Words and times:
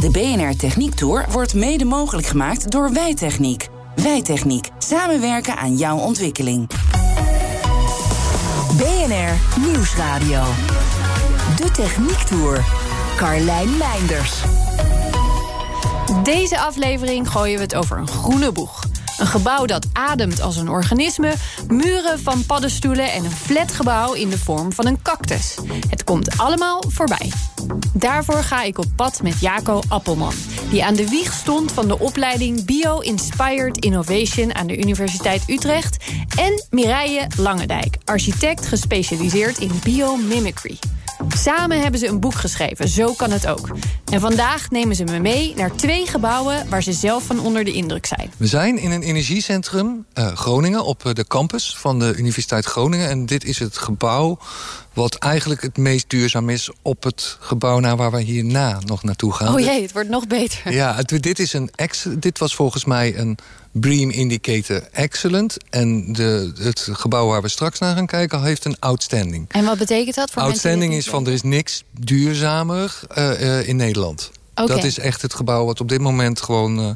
De 0.00 0.10
BNR 0.10 0.56
Techniek 0.56 0.94
Tour 0.94 1.26
wordt 1.30 1.54
mede 1.54 1.84
mogelijk 1.84 2.26
gemaakt 2.26 2.70
door 2.70 2.92
Wijtechniek. 2.92 3.68
Wijtechniek. 3.94 4.68
Samenwerken 4.78 5.56
aan 5.56 5.76
jouw 5.76 5.98
ontwikkeling. 5.98 6.66
BNR 8.76 9.60
Nieuwsradio. 9.60 10.44
De 11.56 11.70
Techniek 11.70 12.18
Tour. 12.18 12.64
Carlijn 13.16 13.76
Meinders. 13.76 14.42
Deze 16.22 16.58
aflevering 16.58 17.30
gooien 17.30 17.56
we 17.56 17.62
het 17.62 17.74
over 17.74 17.98
een 17.98 18.08
groene 18.08 18.52
boeg. 18.52 18.82
Een 19.18 19.26
gebouw 19.26 19.66
dat 19.66 19.86
ademt 19.92 20.40
als 20.40 20.56
een 20.56 20.68
organisme, 20.68 21.34
muren 21.68 22.20
van 22.20 22.46
paddenstoelen 22.46 23.12
en 23.12 23.24
een 23.24 23.30
flatgebouw 23.30 24.12
in 24.12 24.28
de 24.28 24.38
vorm 24.38 24.72
van 24.72 24.86
een 24.86 25.02
cactus. 25.02 25.54
Het 25.88 26.04
komt 26.04 26.38
allemaal 26.38 26.82
voorbij. 26.88 27.32
Daarvoor 27.92 28.42
ga 28.42 28.62
ik 28.62 28.78
op 28.78 28.86
pad 28.96 29.22
met 29.22 29.40
Jaco 29.40 29.80
Appelman, 29.88 30.34
die 30.70 30.84
aan 30.84 30.94
de 30.94 31.08
wieg 31.08 31.32
stond 31.32 31.72
van 31.72 31.88
de 31.88 31.98
opleiding 31.98 32.64
Bio-Inspired 32.64 33.76
Innovation 33.84 34.54
aan 34.54 34.66
de 34.66 34.78
Universiteit 34.78 35.42
Utrecht, 35.46 35.96
en 36.36 36.64
Mireille 36.70 37.26
Langendijk, 37.36 37.96
architect 38.04 38.66
gespecialiseerd 38.66 39.58
in 39.58 39.72
biomimicry. 39.84 40.78
Samen 41.28 41.80
hebben 41.80 42.00
ze 42.00 42.06
een 42.06 42.20
boek 42.20 42.34
geschreven, 42.34 42.88
Zo 42.88 43.12
kan 43.12 43.30
het 43.30 43.46
ook. 43.46 43.68
En 44.12 44.20
vandaag 44.20 44.70
nemen 44.70 44.96
ze 44.96 45.04
me 45.04 45.18
mee 45.18 45.54
naar 45.56 45.74
twee 45.76 46.06
gebouwen 46.06 46.68
waar 46.68 46.82
ze 46.82 46.92
zelf 46.92 47.24
van 47.24 47.40
onder 47.40 47.64
de 47.64 47.72
indruk 47.72 48.06
zijn. 48.06 48.32
We 48.36 48.46
zijn 48.46 48.78
in 48.78 48.90
een 48.90 49.02
energiecentrum 49.02 50.06
uh, 50.14 50.26
Groningen 50.26 50.84
op 50.84 51.06
eh, 51.06 51.12
de 51.12 51.26
campus 51.26 51.76
van 51.76 51.98
de 51.98 52.14
Universiteit 52.16 52.64
Groningen. 52.64 53.08
En 53.08 53.26
dit 53.26 53.44
is 53.44 53.58
het 53.58 53.78
gebouw 53.78 54.38
wat 54.98 55.14
eigenlijk 55.14 55.62
het 55.62 55.76
meest 55.76 56.10
duurzaam 56.10 56.48
is 56.48 56.70
op 56.82 57.02
het 57.02 57.36
gebouw 57.40 57.78
naar 57.78 57.96
waar 57.96 58.10
we 58.10 58.20
hierna 58.20 58.78
nog 58.84 59.02
naartoe 59.02 59.32
gaan. 59.32 59.54
Oh 59.54 59.60
jee, 59.60 59.82
het 59.82 59.92
wordt 59.92 60.08
nog 60.08 60.26
beter. 60.26 60.72
Ja, 60.72 60.94
het, 60.94 61.22
dit, 61.22 61.38
is 61.38 61.52
een 61.52 61.70
ex, 61.74 62.06
dit 62.18 62.38
was 62.38 62.54
volgens 62.54 62.84
mij 62.84 63.18
een 63.18 63.38
BREEAM 63.72 64.10
Indicator 64.10 64.82
Excellent. 64.92 65.56
En 65.70 66.12
de, 66.12 66.52
het 66.58 66.88
gebouw 66.92 67.26
waar 67.26 67.42
we 67.42 67.48
straks 67.48 67.78
naar 67.78 67.96
gaan 67.96 68.06
kijken 68.06 68.42
heeft 68.42 68.64
een 68.64 68.76
outstanding. 68.78 69.44
En 69.48 69.64
wat 69.64 69.78
betekent 69.78 70.14
dat 70.14 70.30
voor 70.30 70.42
Outstanding 70.42 70.94
is 70.94 71.08
van 71.08 71.26
er 71.26 71.32
is 71.32 71.42
niks 71.42 71.84
duurzamer 71.98 73.00
uh, 73.18 73.40
uh, 73.40 73.68
in 73.68 73.76
Nederland. 73.76 74.30
Okay. 74.54 74.76
Dat 74.76 74.84
is 74.84 74.98
echt 74.98 75.22
het 75.22 75.34
gebouw 75.34 75.64
wat 75.64 75.80
op 75.80 75.88
dit 75.88 76.00
moment 76.00 76.40
gewoon... 76.40 76.80
Uh, 76.80 76.90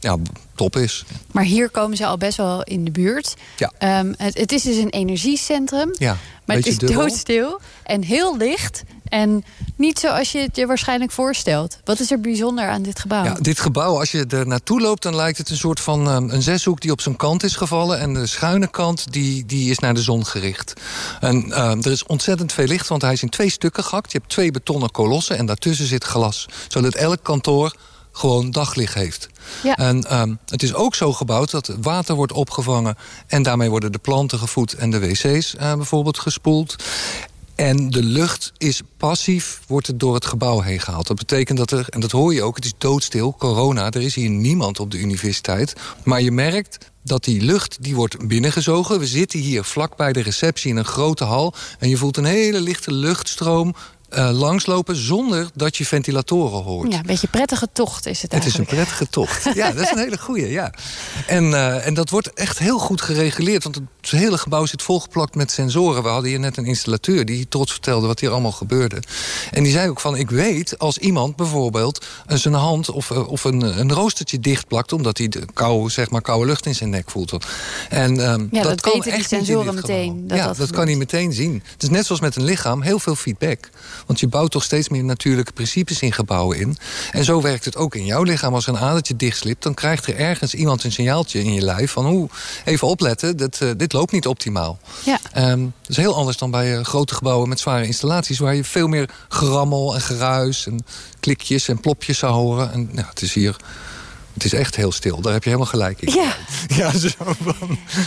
ja, 0.00 0.16
top 0.54 0.76
is. 0.76 1.04
Maar 1.32 1.44
hier 1.44 1.70
komen 1.70 1.96
ze 1.96 2.06
al 2.06 2.16
best 2.16 2.36
wel 2.36 2.62
in 2.62 2.84
de 2.84 2.90
buurt. 2.90 3.34
Ja. 3.56 3.98
Um, 4.00 4.14
het, 4.18 4.38
het, 4.38 4.52
is 4.52 4.62
dus 4.62 4.76
een 4.76 4.90
energiecentrum. 4.90 5.94
Ja, 5.98 6.16
maar 6.44 6.56
het 6.56 6.66
is 6.66 6.78
dubbel. 6.78 7.00
doodstil 7.00 7.60
en 7.82 8.02
heel 8.02 8.36
licht. 8.36 8.82
En 9.08 9.44
niet 9.76 9.98
zoals 9.98 10.32
je 10.32 10.38
het 10.38 10.56
je 10.56 10.66
waarschijnlijk 10.66 11.10
voorstelt. 11.10 11.78
Wat 11.84 12.00
is 12.00 12.10
er 12.10 12.20
bijzonder 12.20 12.68
aan 12.68 12.82
dit 12.82 12.98
gebouw? 12.98 13.24
Ja, 13.24 13.34
dit 13.34 13.60
gebouw, 13.60 13.98
als 13.98 14.10
je 14.10 14.26
er 14.26 14.46
naartoe 14.46 14.80
loopt... 14.80 15.02
dan 15.02 15.16
lijkt 15.16 15.38
het 15.38 15.50
een 15.50 15.56
soort 15.56 15.80
van 15.80 16.08
um, 16.08 16.30
een 16.30 16.42
zeshoek 16.42 16.80
die 16.80 16.90
op 16.90 17.00
zijn 17.00 17.16
kant 17.16 17.42
is 17.42 17.56
gevallen... 17.56 17.98
en 17.98 18.14
de 18.14 18.26
schuine 18.26 18.70
kant 18.70 19.12
die, 19.12 19.46
die 19.46 19.70
is 19.70 19.78
naar 19.78 19.94
de 19.94 20.02
zon 20.02 20.26
gericht. 20.26 20.72
En 21.20 21.36
um, 21.36 21.82
er 21.82 21.90
is 21.90 22.04
ontzettend 22.04 22.52
veel 22.52 22.66
licht, 22.66 22.88
want 22.88 23.02
hij 23.02 23.12
is 23.12 23.22
in 23.22 23.28
twee 23.28 23.50
stukken 23.50 23.84
gehakt. 23.84 24.12
Je 24.12 24.18
hebt 24.18 24.30
twee 24.30 24.50
betonnen 24.50 24.90
kolossen 24.90 25.36
en 25.36 25.46
daartussen 25.46 25.86
zit 25.86 26.04
glas. 26.04 26.46
Zodat 26.68 26.94
elk 26.94 27.22
kantoor 27.22 27.74
gewoon 28.20 28.50
daglicht 28.50 28.94
heeft. 28.94 29.28
Ja. 29.62 29.76
En 29.76 30.20
um, 30.20 30.38
het 30.46 30.62
is 30.62 30.74
ook 30.74 30.94
zo 30.94 31.12
gebouwd 31.12 31.50
dat 31.50 31.76
water 31.80 32.14
wordt 32.14 32.32
opgevangen... 32.32 32.96
en 33.26 33.42
daarmee 33.42 33.70
worden 33.70 33.92
de 33.92 33.98
planten 33.98 34.38
gevoed 34.38 34.74
en 34.74 34.90
de 34.90 34.98
wc's 34.98 35.54
uh, 35.54 35.74
bijvoorbeeld 35.74 36.18
gespoeld. 36.18 36.76
En 37.54 37.90
de 37.90 38.02
lucht 38.02 38.52
is 38.58 38.80
passief, 38.96 39.60
wordt 39.66 39.86
het 39.86 40.00
door 40.00 40.14
het 40.14 40.26
gebouw 40.26 40.60
heen 40.60 40.80
gehaald. 40.80 41.06
Dat 41.06 41.16
betekent 41.16 41.58
dat 41.58 41.70
er, 41.70 41.86
en 41.88 42.00
dat 42.00 42.10
hoor 42.10 42.34
je 42.34 42.42
ook, 42.42 42.56
het 42.56 42.64
is 42.64 42.72
doodstil, 42.78 43.34
corona. 43.38 43.90
Er 43.90 44.02
is 44.02 44.14
hier 44.14 44.30
niemand 44.30 44.80
op 44.80 44.90
de 44.90 44.98
universiteit. 44.98 45.74
Maar 46.04 46.22
je 46.22 46.30
merkt 46.30 46.90
dat 47.02 47.24
die 47.24 47.40
lucht, 47.40 47.82
die 47.82 47.94
wordt 47.94 48.28
binnengezogen. 48.28 48.98
We 48.98 49.06
zitten 49.06 49.38
hier 49.38 49.64
vlak 49.64 49.96
bij 49.96 50.12
de 50.12 50.22
receptie 50.22 50.70
in 50.70 50.76
een 50.76 50.84
grote 50.84 51.24
hal... 51.24 51.54
en 51.78 51.88
je 51.88 51.96
voelt 51.96 52.16
een 52.16 52.24
hele 52.24 52.60
lichte 52.60 52.92
luchtstroom 52.92 53.74
uh, 54.10 54.30
langslopen 54.32 54.96
zonder 54.96 55.50
dat 55.54 55.76
je 55.76 55.86
ventilatoren 55.86 56.62
hoort. 56.62 56.92
Ja, 56.92 56.98
een 56.98 57.06
beetje 57.06 57.28
prettige 57.28 57.68
tocht 57.72 58.06
is 58.06 58.22
het 58.22 58.32
Het 58.32 58.42
eigenlijk. 58.42 58.70
is 58.70 58.76
een 58.76 58.84
prettige 58.84 59.10
tocht. 59.10 59.54
Ja, 59.54 59.72
dat 59.72 59.84
is 59.84 59.90
een 59.90 59.98
hele 59.98 60.18
goeie, 60.18 60.50
ja. 60.50 60.72
En, 61.26 61.44
uh, 61.44 61.86
en 61.86 61.94
dat 61.94 62.10
wordt 62.10 62.32
echt 62.32 62.58
heel 62.58 62.78
goed 62.78 63.00
gereguleerd. 63.00 63.62
Want 63.62 63.74
het 63.74 64.10
hele 64.10 64.38
gebouw 64.38 64.66
zit 64.66 64.82
volgeplakt 64.82 65.34
met 65.34 65.50
sensoren. 65.50 66.02
We 66.02 66.08
hadden 66.08 66.30
hier 66.30 66.40
net 66.40 66.56
een 66.56 66.64
installateur 66.64 67.24
die 67.24 67.48
trots 67.48 67.72
vertelde 67.72 68.06
wat 68.06 68.20
hier 68.20 68.30
allemaal 68.30 68.52
gebeurde. 68.52 69.02
En 69.50 69.62
die 69.62 69.72
zei 69.72 69.88
ook 69.88 70.00
van, 70.00 70.16
ik 70.16 70.30
weet 70.30 70.78
als 70.78 70.98
iemand 70.98 71.36
bijvoorbeeld 71.36 72.06
zijn 72.26 72.54
hand 72.54 72.90
of, 72.90 73.10
uh, 73.10 73.28
of 73.28 73.44
een, 73.44 73.78
een 73.78 73.92
roostertje 73.92 74.40
dichtplakt... 74.40 74.92
omdat 74.92 75.18
hij 75.18 75.28
de 75.28 75.44
koude, 75.54 75.90
zeg 75.90 76.10
maar, 76.10 76.22
koude 76.22 76.46
lucht 76.46 76.66
in 76.66 76.74
zijn 76.74 76.90
nek 76.90 77.10
voelt. 77.10 77.36
En 77.88 78.30
um, 78.30 78.48
ja, 78.52 78.62
dat, 78.62 78.70
dat 78.70 78.80
kan 78.80 79.02
echt 79.02 79.28
die 79.28 79.38
sensoren 79.38 79.74
meteen. 79.74 80.28
Dat 80.28 80.38
ja, 80.38 80.46
dat, 80.46 80.56
dat 80.56 80.70
kan 80.70 80.86
hij 80.86 80.96
meteen 80.96 81.32
zien. 81.32 81.62
Het 81.72 81.82
is 81.82 81.88
net 81.88 82.06
zoals 82.06 82.20
met 82.20 82.36
een 82.36 82.44
lichaam, 82.44 82.82
heel 82.82 82.98
veel 82.98 83.14
feedback. 83.14 83.70
Want 84.06 84.20
je 84.20 84.28
bouwt 84.28 84.50
toch 84.50 84.64
steeds 84.64 84.88
meer 84.88 85.04
natuurlijke 85.04 85.52
principes 85.52 86.00
in 86.00 86.12
gebouwen 86.12 86.58
in. 86.58 86.76
En 87.10 87.24
zo 87.24 87.40
werkt 87.40 87.64
het 87.64 87.76
ook 87.76 87.94
in 87.94 88.04
jouw 88.04 88.22
lichaam. 88.22 88.54
Als 88.54 88.66
een 88.66 88.78
adertje 88.78 89.16
dichtslipt, 89.16 89.62
dan 89.62 89.74
krijgt 89.74 90.06
er 90.06 90.16
ergens 90.16 90.54
iemand 90.54 90.84
een 90.84 90.92
signaaltje 90.92 91.42
in 91.42 91.52
je 91.52 91.60
lijf... 91.60 91.90
van 91.90 92.06
hoe, 92.06 92.28
even 92.64 92.88
opletten, 92.88 93.36
dit, 93.36 93.60
uh, 93.60 93.70
dit 93.76 93.92
loopt 93.92 94.12
niet 94.12 94.26
optimaal. 94.26 94.78
Ja. 95.04 95.18
Um, 95.50 95.72
dat 95.80 95.90
is 95.90 95.96
heel 95.96 96.14
anders 96.14 96.36
dan 96.36 96.50
bij 96.50 96.78
uh, 96.78 96.84
grote 96.84 97.14
gebouwen 97.14 97.48
met 97.48 97.60
zware 97.60 97.86
installaties... 97.86 98.38
waar 98.38 98.54
je 98.54 98.64
veel 98.64 98.88
meer 98.88 99.10
gerammel 99.28 99.94
en 99.94 100.00
geruis 100.00 100.66
en 100.66 100.84
klikjes 101.20 101.68
en 101.68 101.80
plopjes 101.80 102.18
zou 102.18 102.32
horen. 102.32 102.72
En 102.72 102.88
nou, 102.92 103.06
het 103.08 103.22
is 103.22 103.34
hier... 103.34 103.56
Het 104.34 104.44
is 104.44 104.52
echt 104.52 104.76
heel 104.76 104.92
stil, 104.92 105.20
daar 105.20 105.32
heb 105.32 105.42
je 105.42 105.48
helemaal 105.48 105.70
gelijk 105.70 106.00
in. 106.00 106.12
Ja. 106.12 106.36
ja 106.76 106.98
zo 106.98 107.08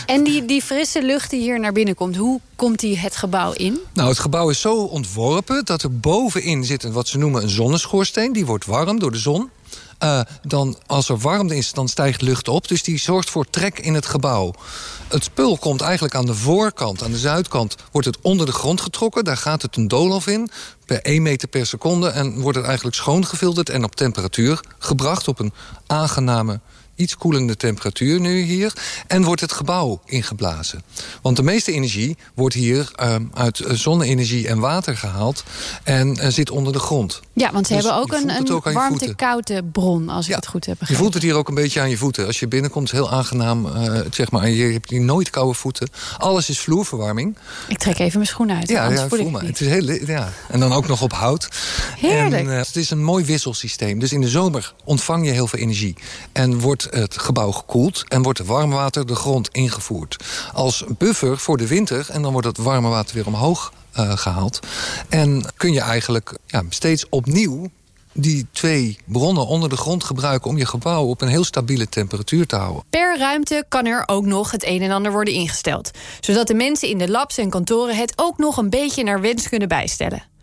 En 0.06 0.24
die, 0.24 0.44
die 0.44 0.62
frisse 0.62 1.02
lucht 1.02 1.30
die 1.30 1.40
hier 1.40 1.60
naar 1.60 1.72
binnen 1.72 1.94
komt, 1.94 2.16
hoe 2.16 2.40
komt 2.56 2.80
die 2.80 2.98
het 2.98 3.16
gebouw 3.16 3.52
in? 3.52 3.78
Nou, 3.92 4.08
het 4.08 4.18
gebouw 4.18 4.50
is 4.50 4.60
zo 4.60 4.82
ontworpen 4.82 5.64
dat 5.64 5.82
er 5.82 5.98
bovenin 5.98 6.64
zit 6.64 6.82
wat 6.82 7.08
ze 7.08 7.18
noemen 7.18 7.42
een 7.42 7.48
zonneschoorsteen. 7.48 8.32
Die 8.32 8.46
wordt 8.46 8.66
warm 8.66 8.98
door 8.98 9.12
de 9.12 9.18
zon. 9.18 9.50
Uh, 10.02 10.20
dan, 10.42 10.78
als 10.86 11.08
er 11.08 11.18
warmte 11.18 11.56
is, 11.56 11.72
dan 11.72 11.88
stijgt 11.88 12.22
lucht 12.22 12.48
op. 12.48 12.68
Dus 12.68 12.82
die 12.82 12.98
zorgt 12.98 13.30
voor 13.30 13.50
trek 13.50 13.78
in 13.78 13.94
het 13.94 14.06
gebouw. 14.06 14.54
Het 15.08 15.24
spul 15.24 15.58
komt 15.58 15.80
eigenlijk 15.80 16.14
aan 16.14 16.26
de 16.26 16.34
voorkant, 16.34 17.02
aan 17.02 17.10
de 17.10 17.18
zuidkant... 17.18 17.76
wordt 17.90 18.06
het 18.06 18.18
onder 18.20 18.46
de 18.46 18.52
grond 18.52 18.80
getrokken. 18.80 19.24
Daar 19.24 19.36
gaat 19.36 19.62
het 19.62 19.76
een 19.76 19.88
doolhof 19.88 20.26
in, 20.26 20.50
per 20.86 21.02
1 21.02 21.22
meter 21.22 21.48
per 21.48 21.66
seconde... 21.66 22.08
en 22.08 22.40
wordt 22.40 22.56
het 22.56 22.66
eigenlijk 22.66 22.96
schoongefilterd 22.96 23.68
en 23.68 23.84
op 23.84 23.96
temperatuur 23.96 24.60
gebracht... 24.78 25.28
op 25.28 25.38
een 25.38 25.52
aangename 25.86 26.60
iets 26.94 27.16
koelende 27.16 27.56
temperatuur 27.56 28.20
nu 28.20 28.40
hier. 28.42 28.72
En 29.06 29.22
wordt 29.24 29.40
het 29.40 29.52
gebouw 29.52 30.00
ingeblazen. 30.04 30.82
Want 31.22 31.36
de 31.36 31.42
meeste 31.42 31.72
energie 31.72 32.16
wordt 32.34 32.54
hier 32.54 32.90
uh, 33.02 33.14
uit 33.34 33.62
zonne-energie 33.68 34.48
en 34.48 34.58
water 34.58 34.96
gehaald. 34.96 35.44
En 35.82 36.08
uh, 36.08 36.26
zit 36.28 36.50
onder 36.50 36.72
de 36.72 36.78
grond. 36.78 37.20
Ja, 37.32 37.52
want 37.52 37.66
ze 37.66 37.74
Dus 37.74 37.82
hebben 37.82 38.02
ook 38.02 38.10
je 38.10 38.16
een, 38.22 38.30
een 38.30 38.60
je 38.64 38.72
warmte-koude 38.72 39.64
bron, 39.64 40.08
als 40.08 40.24
ik 40.24 40.30
Ja, 40.30 40.36
het 40.36 40.46
goed 40.46 40.66
heb 40.66 40.74
Je 40.74 40.78
begrepen. 40.80 41.02
voelt 41.02 41.14
het 41.14 41.22
hier 41.22 41.34
ook 41.34 41.48
een 41.48 41.54
beetje 41.54 41.80
aan 41.80 41.90
je 41.90 41.96
voeten. 41.96 42.26
Als 42.26 42.40
je 42.40 42.48
binnenkomt, 42.48 42.90
heel 42.90 43.10
aangenaam. 43.10 43.66
Uh, 43.66 44.00
zeg 44.10 44.30
maar, 44.30 44.48
je 44.48 44.72
hebt 44.72 44.90
hier 44.90 45.00
nooit 45.00 45.30
koude 45.30 45.54
voeten. 45.54 45.88
Alles 46.18 46.48
is 46.48 46.58
vloerverwarming. 46.58 47.36
Ik 47.68 47.78
trek 47.78 47.98
even 47.98 48.18
mijn 48.18 48.26
schoenen 48.30 48.56
uit, 48.56 48.68
Ja, 48.68 48.90
ja, 48.90 49.08
voel 49.08 49.18
ik 49.18 49.36
het 49.36 49.60
is 49.60 49.66
heel, 49.68 50.06
ja. 50.06 50.32
En 50.48 50.60
dan 50.60 50.72
ook 50.72 50.86
nog 50.86 51.02
op 51.02 51.12
hout. 51.12 51.48
Heerlijk. 51.98 52.46
En, 52.46 52.52
uh, 52.52 52.56
het 52.56 52.76
is 52.76 52.90
een 52.90 53.02
mooi 53.02 53.24
wisselsysteem. 53.24 53.98
Dus 53.98 54.12
in 54.12 54.20
de 54.20 54.28
zomer 54.28 54.74
ontvang 54.84 55.26
je 55.26 55.32
heel 55.32 55.46
veel 55.46 55.58
energie. 55.58 55.94
En 56.32 56.58
wordt 56.58 56.83
het 56.90 57.18
gebouw 57.18 57.50
gekoeld. 57.50 58.04
En 58.08 58.22
wordt 58.22 58.38
het 58.38 58.48
warme 58.48 58.74
water 58.74 59.06
de 59.06 59.14
grond 59.14 59.48
ingevoerd. 59.48 60.16
Als 60.52 60.84
buffer 60.98 61.38
voor 61.38 61.56
de 61.56 61.66
winter. 61.66 62.06
En 62.10 62.22
dan 62.22 62.32
wordt 62.32 62.46
het 62.46 62.58
warme 62.58 62.88
water 62.88 63.14
weer 63.14 63.26
omhoog 63.26 63.72
uh, 63.98 64.16
gehaald. 64.16 64.60
En 65.08 65.44
kun 65.56 65.72
je 65.72 65.80
eigenlijk 65.80 66.38
ja, 66.46 66.62
steeds 66.68 67.08
opnieuw 67.08 67.70
die 68.12 68.46
twee 68.52 68.98
bronnen 69.04 69.46
onder 69.46 69.68
de 69.68 69.76
grond 69.76 70.04
gebruiken... 70.04 70.50
om 70.50 70.58
je 70.58 70.66
gebouw 70.66 71.04
op 71.04 71.20
een 71.20 71.28
heel 71.28 71.44
stabiele 71.44 71.88
temperatuur 71.88 72.46
te 72.46 72.56
houden. 72.56 72.82
Per 72.90 73.18
ruimte 73.18 73.64
kan 73.68 73.86
er 73.86 74.02
ook 74.06 74.24
nog 74.24 74.50
het 74.50 74.64
een 74.66 74.82
en 74.82 74.90
ander 74.90 75.12
worden 75.12 75.34
ingesteld. 75.34 75.90
Zodat 76.20 76.46
de 76.46 76.54
mensen 76.54 76.88
in 76.88 76.98
de 76.98 77.10
labs 77.10 77.38
en 77.38 77.50
kantoren 77.50 77.96
het 77.96 78.12
ook 78.16 78.38
nog 78.38 78.56
een 78.56 78.70
beetje 78.70 79.04
naar 79.04 79.20
wens 79.20 79.48
kunnen 79.48 79.68
bijstellen. 79.68 80.33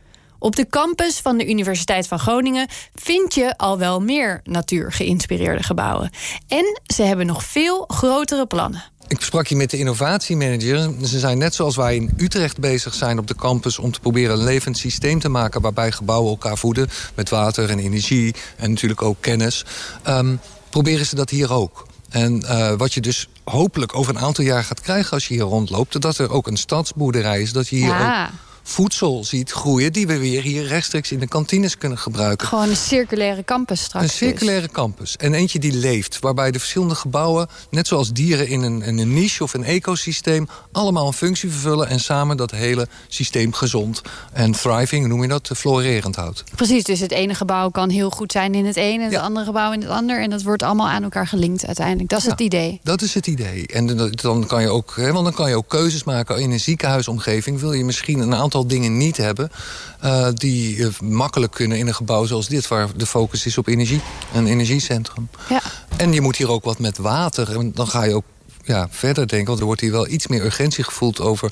Op 0.44 0.56
de 0.56 0.68
campus 0.68 1.20
van 1.20 1.38
de 1.38 1.50
Universiteit 1.50 2.08
van 2.08 2.20
Groningen 2.20 2.68
vind 2.96 3.34
je 3.34 3.58
al 3.58 3.78
wel 3.78 4.00
meer 4.02 4.42
natuur-geïnspireerde 4.44 5.64
gebouwen. 5.64 6.12
En 6.48 6.82
ze 6.96 7.04
hebben 7.04 7.26
nog 7.26 7.44
veel 7.44 7.84
grotere 7.88 8.46
plannen. 8.46 8.84
Ik 9.08 9.22
sprak 9.22 9.48
hier 9.48 9.58
met 9.58 9.70
de 9.70 9.78
innovatiemanager. 9.78 10.94
Ze 11.06 11.20
zijn 11.20 11.38
net 11.38 11.56
zoals 11.56 11.76
wij 11.76 11.96
in 11.96 12.14
Utrecht 12.18 12.60
bezig 12.60 12.94
zijn 12.94 13.20
op 13.20 13.28
de 13.28 13.36
campus... 13.36 13.80
om 13.80 13.92
te 13.92 14.00
proberen 14.00 14.38
een 14.38 14.44
levend 14.44 14.78
systeem 14.78 15.20
te 15.20 15.30
maken... 15.30 15.62
waarbij 15.62 15.92
gebouwen 15.92 16.30
elkaar 16.30 16.58
voeden 16.58 16.90
met 17.16 17.30
water 17.30 17.70
en 17.70 17.80
energie... 17.80 18.36
en 18.58 18.70
natuurlijk 18.70 19.02
ook 19.02 19.18
kennis. 19.20 19.66
Um, 20.08 20.40
proberen 20.70 21.06
ze 21.06 21.16
dat 21.16 21.30
hier 21.30 21.54
ook. 21.54 21.88
En 22.10 22.44
uh, 22.46 22.74
wat 22.74 22.94
je 22.94 23.02
dus 23.02 23.30
hopelijk 23.44 23.96
over 23.96 24.16
een 24.16 24.22
aantal 24.22 24.44
jaar 24.44 24.64
gaat 24.64 24.82
krijgen 24.82 25.12
als 25.12 25.28
je 25.28 25.34
hier 25.34 25.44
rondloopt... 25.44 26.02
dat 26.02 26.18
er 26.18 26.32
ook 26.32 26.48
een 26.48 26.58
stadsboerderij 26.58 27.42
is, 27.42 27.52
dat 27.52 27.68
je 27.68 27.76
hier 27.76 27.88
Ja. 27.88 28.26
ook 28.26 28.50
voedsel 28.63 29.24
ziet 29.24 29.52
groeien... 29.52 29.94
die 29.94 30.08
we 30.08 30.18
weer 30.18 30.42
hier 30.42 30.63
rechtstreeks 30.68 31.12
in 31.12 31.19
de 31.19 31.28
kantines 31.28 31.78
kunnen 31.78 31.98
gebruiken. 31.98 32.48
Gewoon 32.48 32.69
een 32.69 32.75
circulaire 32.75 33.44
campus 33.44 33.81
straks. 33.81 34.04
Een 34.04 34.10
dus. 34.10 34.18
circulaire 34.18 34.68
campus. 34.69 35.18
En 35.18 35.34
eentje 35.34 35.60
die 35.60 35.74
leeft. 35.74 36.19
Waarbij 36.19 36.52
de 36.52 36.60
verschillende 36.60 36.96
gebouwen, 36.96 37.48
net 37.69 37.88
zoals 37.88 38.12
dieren 38.12 38.48
in 38.48 38.62
een, 38.62 38.81
in 38.81 38.98
een 39.00 39.13
niche 39.13 39.44
of 39.44 39.54
een 39.54 39.63
ecosysteem... 39.63 40.48
allemaal 40.72 41.08
een 41.08 41.13
functie 41.13 41.50
vervullen 41.50 41.88
en 41.88 42.00
samen 42.00 42.38
dat 42.38 42.52
hele 42.52 42.88
systeem 43.08 43.54
gezond 43.54 44.02
en 44.34 44.52
thriving, 44.52 45.07
noem 45.07 45.22
je 45.22 45.28
dat, 45.28 45.50
florerend 45.56 46.16
houdt. 46.16 46.44
Precies, 46.56 46.84
dus 46.84 47.00
het 47.00 47.12
ene 47.12 47.34
gebouw 47.36 47.69
kan 47.69 47.90
heel 47.90 48.10
goed 48.10 48.31
zijn 48.31 48.54
in 48.56 48.66
het 48.66 48.75
ene... 48.75 48.98
en 48.98 49.04
het 49.04 49.12
Ja. 49.12 49.22
andere 49.22 49.46
gebouw 49.46 49.72
in 49.72 49.81
het 49.81 49.90
ander. 49.90 50.22
En 50.22 50.30
dat 50.30 50.42
wordt 50.42 50.64
allemaal 50.64 50.90
aan 50.90 51.04
elkaar 51.04 51.28
gelinkt 51.28 51.66
uiteindelijk. 51.66 52.10
Dat 52.10 52.19
is 52.19 52.25
Ja. 52.25 52.31
het 52.31 52.40
idee. 52.40 52.80
Dat 52.84 53.02
is 53.02 53.14
het 53.14 53.28
idee. 53.28 53.68
En 53.68 53.88
dan- 53.98 54.12
dan 54.22 54.46
kan 54.48 54.62
je 54.62 54.69
ook, 54.69 54.94
hè, 54.96 55.12
want 55.12 55.24
dan 55.25 55.34
kan 55.34 55.50
je 55.50 55.56
ook 55.56 55.68
keuzes 55.68 56.04
maken 56.04 56.38
in 56.38 56.52
een 56.52 56.60
ziekenhuisomgeving. 56.60 57.60
Wil 57.60 57.74
je 57.74 57.84
misschien 57.84 58.19
een 58.19 58.36
aantal 58.36 58.50
dingen 58.59 58.98
niet 58.98 59.18
hebben 59.18 59.51
eh, 60.00 60.27
die 60.33 60.86
eh, 60.86 61.00
makkelijk 61.00 61.51
kunnen 61.51 61.77
in 61.77 61.88
een 61.88 61.95
gebouw 61.95 62.25
zoals 62.25 62.48
dit, 62.48 62.68
waar 62.68 62.98
de 62.98 63.06
focus 63.06 63.45
is 63.45 63.57
op 63.57 63.68
energie, 63.68 64.01
een 64.33 64.48
energiecentrum. 64.48 65.30
Ja. 65.50 65.62
En 65.98 66.13
je 66.13 66.21
moet 66.21 66.36
hier 66.36 66.50
ook 66.50 66.63
wat 66.63 66.80
met 66.80 66.98
water. 66.98 67.59
En 67.59 67.71
dan 67.74 67.88
ga 67.88 68.03
je 68.03 68.15
ook 68.15 68.25
ja, 68.63 68.88
verder 68.92 69.27
denken, 69.27 69.48
want 69.48 69.59
er 69.59 69.65
wordt 69.65 69.81
hier 69.81 69.92
wel 69.92 70.07
iets 70.07 70.27
meer 70.27 70.45
urgentie 70.45 70.83
gevoeld 70.83 71.19
over 71.19 71.51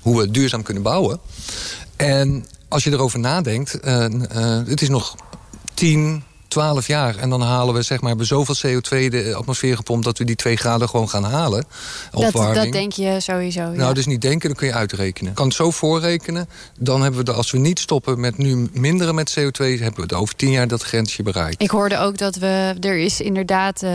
hoe 0.00 0.20
we 0.20 0.30
duurzaam 0.30 0.62
kunnen 0.62 0.82
bouwen. 0.82 1.20
En 1.96 2.46
als 2.68 2.84
je 2.84 2.90
erover 2.92 3.18
nadenkt, 3.18 3.80
eh, 3.80 4.06
het 4.66 4.82
is 4.82 4.88
nog 4.88 5.14
10, 5.74 6.22
12 6.48 6.86
jaar. 6.86 7.16
En 7.16 7.30
dan 7.30 7.42
halen 7.42 7.74
we 7.74 7.82
zeg 7.82 8.00
maar, 8.00 8.08
hebben 8.08 8.26
zoveel 8.26 8.54
CO2 8.54 9.08
de 9.08 9.34
atmosfeer 9.36 9.76
gepompt 9.76 10.04
dat 10.04 10.18
we 10.18 10.24
die 10.24 10.36
2 10.36 10.56
graden 10.56 10.88
gewoon 10.88 11.08
gaan 11.08 11.24
halen. 11.24 11.64
Dat, 12.10 12.24
Opwarming. 12.24 12.62
dat 12.64 12.72
denk 12.72 12.92
je 12.92 13.16
sowieso. 13.20 13.60
ja. 13.60 13.70
Nou, 13.70 13.94
dus 13.94 14.06
niet 14.06 14.20
denken, 14.20 14.48
dan 14.48 14.58
kun 14.58 14.66
je 14.66 14.74
uitrekenen. 14.74 15.30
Ik 15.30 15.36
kan 15.36 15.46
het 15.46 15.56
zo 15.56 15.70
voorrekenen. 15.70 16.48
Dan 16.78 17.02
hebben 17.02 17.18
we, 17.20 17.24
de, 17.24 17.32
als 17.32 17.50
we 17.50 17.58
niet 17.58 17.78
stoppen 17.78 18.20
met 18.20 18.38
nu 18.38 18.68
minderen 18.72 19.14
met 19.14 19.38
CO2... 19.38 19.56
hebben 19.56 19.94
we 19.94 20.02
het 20.02 20.14
over 20.14 20.36
10 20.36 20.50
jaar 20.50 20.68
dat 20.68 20.82
grensje 20.82 21.22
bereikt. 21.22 21.62
Ik 21.62 21.70
hoorde 21.70 21.98
ook 21.98 22.18
dat 22.18 22.36
we. 22.36 22.74
Er 22.80 22.98
is 22.98 23.20
inderdaad 23.20 23.82
eh, 23.82 23.92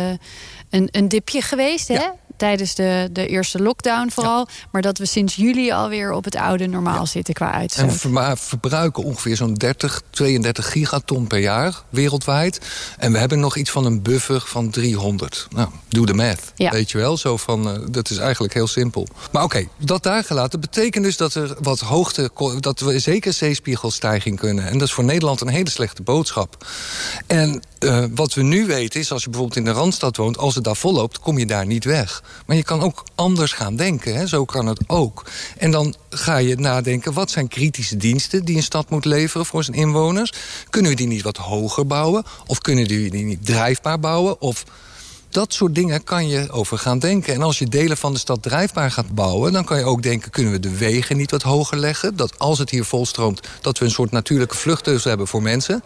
een, 0.72 0.88
een 0.92 1.08
dipje 1.08 1.42
geweest, 1.42 1.88
hè? 1.88 2.00
Tijdens 2.38 2.76
de, 2.76 3.10
de 3.12 3.28
eerste 3.28 3.62
lockdown 3.62 4.10
vooral. 4.10 4.48
Maar 4.72 4.82
dat 4.82 4.98
we 4.98 5.06
sinds 5.06 5.36
juli 5.36 5.72
alweer 5.72 6.12
op 6.12 6.24
het 6.24 6.36
oude 6.36 6.68
normaal 6.68 7.06
zitten 7.06 7.34
qua 7.34 7.52
uitstoot. 7.52 7.86
En 7.86 7.94
verma- 7.94 8.38
verbruiken 8.38 9.04
ongeveer 9.04 9.36
zo'n 9.36 9.54
30, 9.54 10.02
32 10.10 10.72
gigaton 10.72 11.28
per 11.28 11.40
jaar 11.40 11.82
wereldwijd. 11.90 12.60
En 12.98 13.12
we 13.12 13.18
hebben 13.18 13.40
nog 13.40 13.58
iets 13.58 13.72
van 13.72 13.86
een 13.86 14.02
buffer 14.02 14.42
van 14.46 14.70
300. 14.70 15.48
Nou, 15.50 15.70
doe 15.88 16.06
de 16.06 16.14
math. 16.14 16.52
Ja. 16.56 16.72
Weet 16.72 16.92
je 16.92 16.98
wel? 16.98 17.18
Zo 17.18 17.38
van, 17.38 17.70
eh, 17.70 17.80
dat 17.90 18.10
is 18.10 18.18
eigenlijk 18.18 18.54
heel 18.54 18.68
simpel. 18.68 19.08
Maar 19.32 19.44
oké, 19.44 19.68
dat 19.78 20.04
daar 20.04 20.24
gelaten 20.24 20.60
betekent 20.60 21.04
dus 21.04 21.18
dat 21.18 21.34
er 21.34 21.56
wat 21.60 21.80
hoogte... 21.80 22.32
dat 22.60 22.80
we 22.80 23.00
zeker 23.00 23.34
zeespiegelstijging 23.34 24.40
kunnen. 24.40 24.68
En 24.68 24.78
dat 24.78 24.88
is 24.88 24.94
voor 24.94 25.04
Nederland 25.04 25.42
een 25.42 25.48
hele 25.48 25.70
slechte 25.70 26.02
boodschap. 26.02 26.66
En 27.28 27.62
eh, 27.80 28.06
wat 28.16 28.34
we 28.34 28.42
nu 28.42 28.66
weten 28.66 29.00
is, 29.00 29.12
als 29.12 29.24
je 29.24 29.30
bijvoorbeeld 29.30 29.60
in 29.60 29.74
de 29.74 29.80
Randstad 29.80 30.18
woont... 30.18 30.38
als 30.38 30.56
het 30.62 30.70
daar 30.70 30.92
volloopt, 30.92 31.20
kom 31.20 31.38
je 31.38 31.46
daar 31.46 31.66
niet 31.66 31.84
weg. 31.84 32.24
Maar 32.46 32.56
je 32.56 32.64
kan 32.64 32.82
ook 32.82 33.04
anders 33.16 33.54
gaan 33.54 33.76
denken. 33.76 34.16
Hè? 34.16 34.28
Zo 34.28 34.46
kan 34.46 34.66
het 34.66 34.80
ook. 34.88 35.26
En 35.58 35.72
dan 35.72 35.96
ga 36.10 36.38
je 36.38 36.56
nadenken, 36.56 37.14
wat 37.14 37.32
zijn 37.32 37.48
kritische 37.48 37.98
diensten... 37.98 38.46
die 38.46 38.56
een 38.56 38.64
stad 38.64 38.90
moet 38.90 39.06
leveren 39.06 39.46
voor 39.46 39.64
zijn 39.64 39.78
inwoners? 39.78 40.34
Kunnen 40.70 40.92
we 40.92 40.98
die 40.98 41.08
niet 41.08 41.22
wat 41.22 41.38
hoger 41.38 41.88
bouwen? 41.88 42.24
Of 42.46 42.60
kunnen 42.60 42.88
we 42.88 43.10
die 43.10 43.24
niet 43.24 43.46
drijfbaar 43.46 44.00
bouwen? 44.00 44.42
Of 44.42 44.64
dat 45.32 45.54
soort 45.54 45.76
dingen 45.76 46.04
kan 46.04 46.28
je 46.28 46.52
over 46.52 46.78
gaan 46.78 47.00
denken. 47.00 47.34
En 47.34 47.42
als 47.42 47.60
je 47.60 47.66
delen 47.66 47.98
van 47.98 48.14
de 48.14 48.20
stad 48.20 48.44
drijfbaar 48.44 48.92
gaat 48.92 49.16
bouwen... 49.16 49.52
dan 49.52 49.64
kan 49.64 49.78
je 49.78 49.84
ook 49.84 50.04
denken, 50.04 50.32
kunnen 50.32 50.52
we 50.52 50.60
de 50.60 50.78
wegen 50.78 51.18
niet 51.18 51.32
wat 51.32 51.42
hoger 51.42 51.78
leggen? 51.78 52.16
Dat 52.16 52.40
als 52.40 52.60
het 52.60 52.70
hier 52.70 52.86
volstroomt, 52.86 53.48
dat 53.62 53.78
we 53.78 53.86
een 53.86 53.92
soort 53.92 54.12
natuurlijke 54.12 54.56
vluchtteugel 54.56 55.10
hebben 55.10 55.28
voor 55.28 55.42
mensen. 55.42 55.84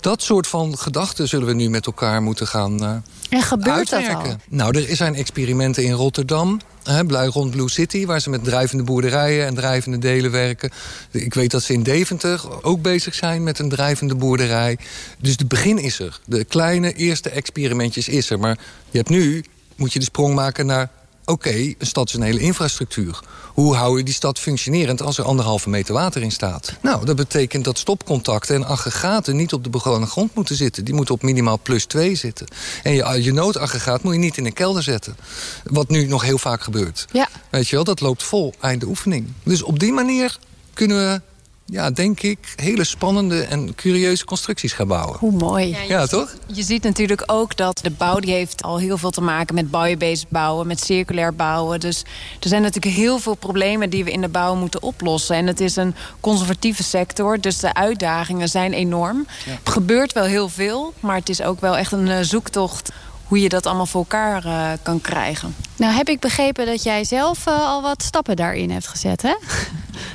Dat 0.00 0.22
soort 0.22 0.46
van 0.46 0.78
gedachten 0.78 1.28
zullen 1.28 1.46
we 1.46 1.54
nu 1.54 1.70
met 1.70 1.86
elkaar 1.86 2.22
moeten 2.22 2.46
gaan 2.46 2.84
eh, 2.84 2.96
en 3.30 3.42
gebeurt 3.42 3.90
dat 3.90 4.00
al? 4.00 4.06
uitwerken. 4.06 4.40
Nou, 4.48 4.78
er 4.78 4.96
zijn 4.96 5.14
experimenten 5.14 5.84
in 5.84 5.92
Rotterdam... 5.92 6.60
Hè, 6.88 7.26
rond 7.26 7.50
Blue 7.50 7.70
City, 7.70 8.06
waar 8.06 8.20
ze 8.20 8.30
met 8.30 8.44
drijvende 8.44 8.82
boerderijen 8.82 9.46
en 9.46 9.54
drijvende 9.54 9.98
delen 9.98 10.30
werken. 10.30 10.70
Ik 11.10 11.34
weet 11.34 11.50
dat 11.50 11.62
ze 11.62 11.72
in 11.72 11.82
Deventer 11.82 12.64
ook 12.64 12.82
bezig 12.82 13.14
zijn 13.14 13.42
met 13.42 13.58
een 13.58 13.68
drijvende 13.68 14.14
boerderij. 14.14 14.78
Dus 15.18 15.32
het 15.32 15.48
begin 15.48 15.78
is 15.78 16.00
er. 16.00 16.20
De 16.24 16.44
kleine 16.44 16.92
eerste 16.92 17.30
experimentjes 17.30 18.08
is 18.08 18.30
er. 18.30 18.38
Maar 18.38 18.58
je 18.90 18.98
hebt 18.98 19.10
nu, 19.10 19.44
moet 19.76 19.92
je 19.92 19.98
de 19.98 20.04
sprong 20.04 20.34
maken 20.34 20.66
naar... 20.66 20.90
oké, 21.28 21.74
een 21.78 21.86
stad 21.86 22.08
is 22.08 22.14
een 22.14 22.22
hele 22.22 22.40
infrastructuur. 22.40 23.20
Hoe 23.54 23.74
hou 23.74 23.98
je 23.98 24.04
die 24.04 24.14
stad 24.14 24.38
functionerend 24.38 25.02
als 25.02 25.18
er 25.18 25.24
anderhalve 25.24 25.68
meter 25.68 25.94
water 25.94 26.22
in 26.22 26.30
staat? 26.30 26.72
Nou, 26.82 27.04
dat 27.04 27.16
betekent 27.16 27.64
dat 27.64 27.78
stopcontacten 27.78 28.54
en 28.54 28.64
aggregaten 28.64 29.36
niet 29.36 29.52
op 29.52 29.64
de 29.64 29.70
begonnen 29.70 30.08
grond 30.08 30.34
moeten 30.34 30.56
zitten. 30.56 30.84
Die 30.84 30.94
moeten 30.94 31.14
op 31.14 31.22
minimaal 31.22 31.58
plus 31.62 31.84
2 31.84 32.14
zitten. 32.14 32.46
En 32.82 32.92
je, 32.92 33.22
je 33.22 33.32
noodaggregaat 33.32 34.02
moet 34.02 34.12
je 34.12 34.18
niet 34.18 34.36
in 34.36 34.46
een 34.46 34.52
kelder 34.52 34.82
zetten. 34.82 35.16
Wat 35.64 35.88
nu 35.88 36.06
nog 36.06 36.22
heel 36.22 36.38
vaak 36.38 36.62
gebeurt. 36.62 37.06
Ja. 37.12 37.28
Weet 37.50 37.68
je 37.68 37.76
wel, 37.76 37.84
dat 37.84 38.00
loopt 38.00 38.22
vol, 38.22 38.54
einde 38.60 38.86
oefening. 38.86 39.32
Dus 39.42 39.62
op 39.62 39.78
die 39.78 39.92
manier 39.92 40.38
kunnen 40.74 40.96
we, 40.96 41.20
ja, 41.70 41.90
denk 41.90 42.20
ik, 42.20 42.38
hele 42.56 42.84
spannende 42.84 43.42
en 43.42 43.74
curieuze 43.74 44.24
constructies 44.24 44.72
gaan 44.72 44.88
bouwen. 44.88 45.18
Hoe 45.18 45.32
mooi. 45.32 45.76
Ja, 45.88 46.06
toch? 46.06 46.36
Je 46.46 46.62
ziet 46.62 46.82
natuurlijk 46.82 47.22
ook 47.26 47.56
dat 47.56 47.80
de 47.82 47.90
bouw 47.90 48.18
die 48.18 48.32
heeft 48.32 48.62
al 48.62 48.78
heel 48.78 48.98
veel 48.98 49.10
te 49.10 49.20
maken 49.20 49.54
met 49.54 49.70
biobased 49.70 50.28
bouwen, 50.28 50.66
met 50.66 50.80
circulair 50.80 51.34
bouwen. 51.34 51.80
Dus 51.80 52.04
er 52.40 52.48
zijn 52.48 52.62
natuurlijk 52.62 52.94
heel 52.94 53.18
veel 53.18 53.34
problemen 53.34 53.90
die 53.90 54.04
we 54.04 54.10
in 54.10 54.20
de 54.20 54.28
bouw 54.28 54.54
moeten 54.54 54.82
oplossen. 54.82 55.36
En 55.36 55.46
het 55.46 55.60
is 55.60 55.76
een 55.76 55.94
conservatieve 56.20 56.82
sector, 56.82 57.40
dus 57.40 57.58
de 57.58 57.74
uitdagingen 57.74 58.48
zijn 58.48 58.72
enorm. 58.72 59.26
Het 59.44 59.68
gebeurt 59.68 60.12
wel 60.12 60.24
heel 60.24 60.48
veel, 60.48 60.92
maar 61.00 61.16
het 61.16 61.28
is 61.28 61.42
ook 61.42 61.60
wel 61.60 61.76
echt 61.76 61.92
een 61.92 62.08
eh, 62.08 62.18
zoektocht 62.20 62.90
hoe 63.28 63.40
je 63.40 63.48
dat 63.48 63.66
allemaal 63.66 63.86
voor 63.86 64.00
elkaar 64.00 64.44
eh, 64.44 64.70
kan 64.82 65.00
krijgen. 65.00 65.54
Nou 65.76 65.94
heb 65.94 66.08
ik 66.08 66.20
begrepen 66.20 66.66
dat 66.66 66.82
jij 66.82 67.04
zelf 67.04 67.46
eh, 67.46 67.68
al 67.68 67.82
wat 67.82 68.02
stappen 68.02 68.36
daarin 68.36 68.70
hebt 68.70 68.86
gezet, 68.86 69.22
hè? 69.22 69.34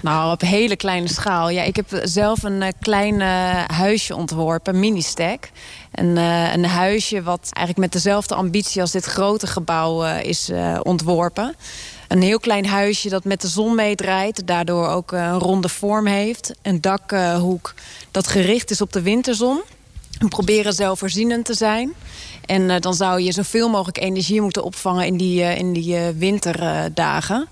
Nou, 0.02 0.32
op 0.32 0.42
hele 0.42 0.76
kleine 0.76 1.08
schaal. 1.08 1.50
Ja, 1.50 1.64
ik 1.64 1.76
heb 1.76 2.02
zelf 2.04 2.44
een 2.44 2.62
eh, 2.62 2.72
klein 2.80 3.22
eh, 3.22 3.64
huisje 3.68 4.16
ontworpen, 4.16 4.80
mini-stack. 4.80 5.50
Een, 5.92 6.18
eh, 6.18 6.54
een 6.54 6.66
huisje 6.66 7.22
wat 7.22 7.50
eigenlijk 7.52 7.78
met 7.78 7.92
dezelfde 8.04 8.36
ambitie 8.36 8.82
als 8.82 8.92
dit 8.92 9.06
grote 9.06 9.48
gebouw 9.48 10.04
eh, 10.04 10.24
is 10.24 10.50
eh, 10.50 10.80
ontworpen. 10.84 11.56
Een 12.08 12.22
heel 12.22 12.40
klein 12.40 12.66
huisje 12.66 13.10
dat 13.10 13.24
met 13.24 13.42
de 13.42 13.48
zon 13.48 13.76
meedraait. 13.76 14.48
Daardoor 14.48 14.88
ook 14.88 15.12
eh, 15.12 15.20
een 15.20 15.40
ronde 15.40 15.70
vorm 15.70 16.06
heeft. 16.06 16.54
Een 16.62 16.82
dakhoek 16.82 17.74
dat 18.12 18.28
gericht 18.28 18.72
is 18.72 18.82
op 18.82 18.94
de 18.94 19.02
winterzon. 19.02 19.62
We 20.20 20.28
proberen 20.28 20.74
zelfvoorzienend 20.74 21.46
te 21.46 21.54
zijn. 21.54 21.94
En 22.46 22.70
eh, 22.70 22.80
dan 22.80 22.94
zou 22.94 23.22
je 23.22 23.32
zoveel 23.32 23.70
mogelijk 23.70 23.98
energie 23.98 24.42
moeten 24.42 24.64
opvangen 24.64 25.06
in 25.06 25.18
die, 25.18 25.44
eh, 25.44 25.58
in 25.58 25.74
die 25.74 25.96
eh, 25.96 26.04
winterdagen. 26.18 27.48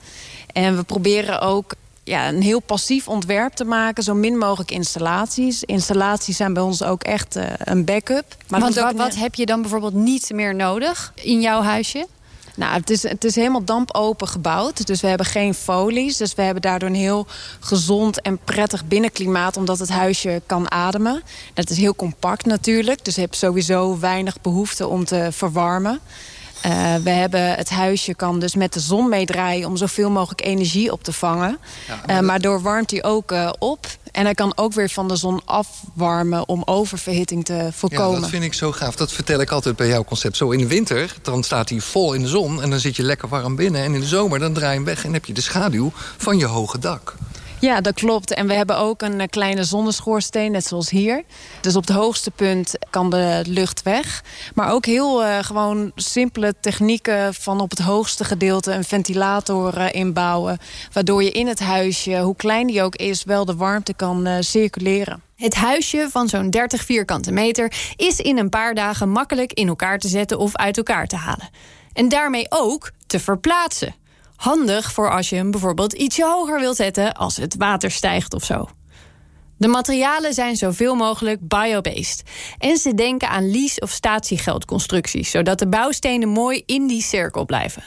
En 0.53 0.75
we 0.75 0.83
proberen 0.83 1.41
ook 1.41 1.74
ja, 2.03 2.27
een 2.27 2.41
heel 2.41 2.60
passief 2.60 3.07
ontwerp 3.07 3.53
te 3.53 3.65
maken. 3.65 4.03
Zo 4.03 4.13
min 4.13 4.38
mogelijk 4.38 4.71
installaties. 4.71 5.63
Installaties 5.63 6.38
zijn 6.38 6.53
bij 6.53 6.63
ons 6.63 6.83
ook 6.83 7.03
echt 7.03 7.39
een 7.57 7.86
backup. 7.86 8.36
Maar 8.48 8.60
Want 8.60 8.79
ook 8.79 8.98
wat 8.98 9.15
heb 9.15 9.36
je 9.36 9.45
dan 9.45 9.62
bijvoorbeeld 9.62 9.93
niet 9.93 10.31
meer 10.33 10.55
nodig 10.55 11.13
in 11.15 11.41
jouw 11.41 11.62
huisje? 11.62 12.07
Nou, 12.55 12.74
het 12.74 12.89
is, 12.89 13.03
het 13.03 13.24
is 13.24 13.36
helemaal 13.36 13.63
dampopen 13.63 14.27
gebouwd. 14.27 14.88
Dus 14.88 15.01
we 15.01 15.08
hebben 15.08 15.25
geen 15.25 15.53
folies. 15.53 16.17
Dus 16.17 16.36
we 16.36 16.41
hebben 16.41 16.62
daardoor 16.62 16.89
een 16.89 16.96
heel 16.96 17.27
gezond 17.60 18.22
en 18.22 18.38
prettig 18.38 18.86
binnenklimaat... 18.86 19.58
omdat 19.58 19.79
het 19.79 19.89
huisje 19.89 20.41
kan 20.46 20.72
ademen. 20.72 21.24
Dat 21.53 21.70
is 21.70 21.77
heel 21.77 21.96
compact 21.96 22.46
natuurlijk. 22.46 23.05
Dus 23.05 23.15
je 23.15 23.22
hebt 23.22 23.36
sowieso 23.36 24.00
weinig 24.00 24.41
behoefte 24.41 24.88
om 24.88 25.05
te 25.05 25.27
verwarmen. 25.31 26.00
Eh, 26.61 26.95
we 26.95 27.09
hebben 27.09 27.55
het 27.55 27.69
huisje 27.69 28.13
kan 28.13 28.39
dus 28.39 28.55
met 28.55 28.73
de 28.73 28.79
zon 28.79 29.09
meedraaien... 29.09 29.67
om 29.67 29.77
zoveel 29.77 30.09
mogelijk 30.09 30.45
energie 30.45 30.91
op 30.91 31.03
te 31.03 31.13
vangen. 31.13 31.57
maar, 32.07 32.23
maar 32.23 32.39
door 32.39 32.61
warmt 32.61 32.91
hij 32.91 33.03
ook 33.03 33.31
eh, 33.31 33.49
op. 33.59 33.87
En 34.11 34.23
hij 34.23 34.33
kan 34.33 34.57
ook 34.57 34.73
weer 34.73 34.89
van 34.89 35.07
de 35.07 35.15
zon 35.15 35.41
afwarmen... 35.45 36.47
om 36.47 36.61
oververhitting 36.65 37.45
te 37.45 37.69
voorkomen. 37.71 38.13
Ja, 38.13 38.19
dat 38.19 38.29
vind 38.29 38.43
ik 38.43 38.53
zo 38.53 38.71
gaaf. 38.71 38.95
Dat 38.95 39.11
vertel 39.11 39.39
ik 39.39 39.51
altijd 39.51 39.75
bij 39.75 39.87
jouw 39.87 40.03
concept. 40.03 40.37
Zo 40.37 40.49
in 40.49 40.59
de 40.59 40.67
winter, 40.67 41.15
dan 41.21 41.43
staat 41.43 41.69
hij 41.69 41.79
vol 41.79 42.13
in 42.13 42.21
de 42.21 42.27
zon... 42.27 42.61
en 42.61 42.69
dan 42.69 42.79
zit 42.79 42.95
je 42.95 43.03
lekker 43.03 43.27
warm 43.27 43.55
binnen. 43.55 43.83
En 43.83 43.93
in 43.93 43.99
de 43.99 44.07
zomer, 44.07 44.39
dan 44.39 44.53
draai 44.53 44.69
je 44.69 44.75
hem 44.75 44.85
weg... 44.85 45.05
en 45.05 45.13
heb 45.13 45.25
je 45.25 45.33
de 45.33 45.41
schaduw 45.41 45.91
van 46.17 46.37
je 46.37 46.45
hoge 46.45 46.79
dak. 46.79 47.15
Ja, 47.61 47.81
dat 47.81 47.93
klopt. 47.93 48.33
En 48.33 48.47
we 48.47 48.53
hebben 48.53 48.77
ook 48.77 49.01
een 49.01 49.19
eh, 49.19 49.27
kleine 49.27 49.63
zonneschoorsteen, 49.63 50.51
net 50.51 50.65
zoals 50.65 50.89
hier. 50.89 51.23
Dus 51.61 51.75
op 51.75 51.87
het 51.87 51.95
hoogste 51.95 52.31
punt 52.31 52.73
kan 52.89 53.09
de 53.09 53.43
lucht 53.47 53.83
weg. 53.83 54.23
Maar 54.55 54.71
ook 54.71 54.85
heel 54.85 55.23
uh, 55.23 55.37
gewoon 55.39 55.91
simpele 55.95 56.53
technieken 56.59 57.33
van 57.33 57.59
op 57.59 57.69
het 57.69 57.79
hoogste 57.79 58.23
gedeelte... 58.23 58.71
een 58.71 58.83
ventilator 58.83 59.77
uh, 59.77 59.85
inbouwen. 59.91 60.57
Waardoor 60.91 61.23
je 61.23 61.31
in 61.31 61.47
het 61.47 61.59
huisje, 61.59 62.19
hoe 62.19 62.35
klein 62.35 62.67
die 62.67 62.83
ook 62.83 62.95
is... 62.95 63.23
wel 63.23 63.45
de 63.45 63.55
warmte 63.55 63.93
kan 63.93 64.43
circuleren. 64.43 65.21
Het 65.35 65.55
huisje 65.55 66.07
van 66.11 66.29
zo'n 66.29 66.49
30 66.49 66.83
vierkante 66.83 67.31
meter... 67.31 67.73
is 67.95 68.19
in 68.19 68.37
een 68.37 68.49
paar 68.49 68.75
dagen 68.75 69.09
makkelijk 69.09 69.53
in 69.53 69.67
elkaar 69.67 69.99
te 69.99 70.07
zetten 70.07 70.39
of 70.39 70.55
uit 70.55 70.77
elkaar 70.77 71.07
te 71.07 71.15
halen. 71.15 71.49
En 71.93 72.09
daarmee 72.09 72.45
ook 72.49 72.91
te 73.07 73.19
verplaatsen. 73.19 73.95
Handig 74.41 74.91
voor 74.91 75.12
als 75.12 75.29
je 75.29 75.36
hem 75.36 75.51
bijvoorbeeld 75.51 75.93
ietsje 75.93 76.24
hoger 76.24 76.60
wilt 76.60 76.75
zetten 76.75 77.13
als 77.13 77.38
het 77.38 77.55
water 77.57 77.91
stijgt 77.91 78.33
of 78.33 78.43
zo. 78.43 78.69
De 79.57 79.67
materialen 79.67 80.33
zijn 80.33 80.55
zoveel 80.55 80.95
mogelijk 80.95 81.48
biobased. 81.48 82.24
En 82.57 82.77
ze 82.77 82.93
denken 82.93 83.29
aan 83.29 83.51
lease- 83.51 83.81
of 83.81 83.89
statiegeldconstructies, 83.89 85.31
zodat 85.31 85.60
de 85.60 85.67
bouwstenen 85.67 86.29
mooi 86.29 86.63
in 86.65 86.88
die 86.88 87.01
cirkel 87.01 87.45
blijven. 87.45 87.83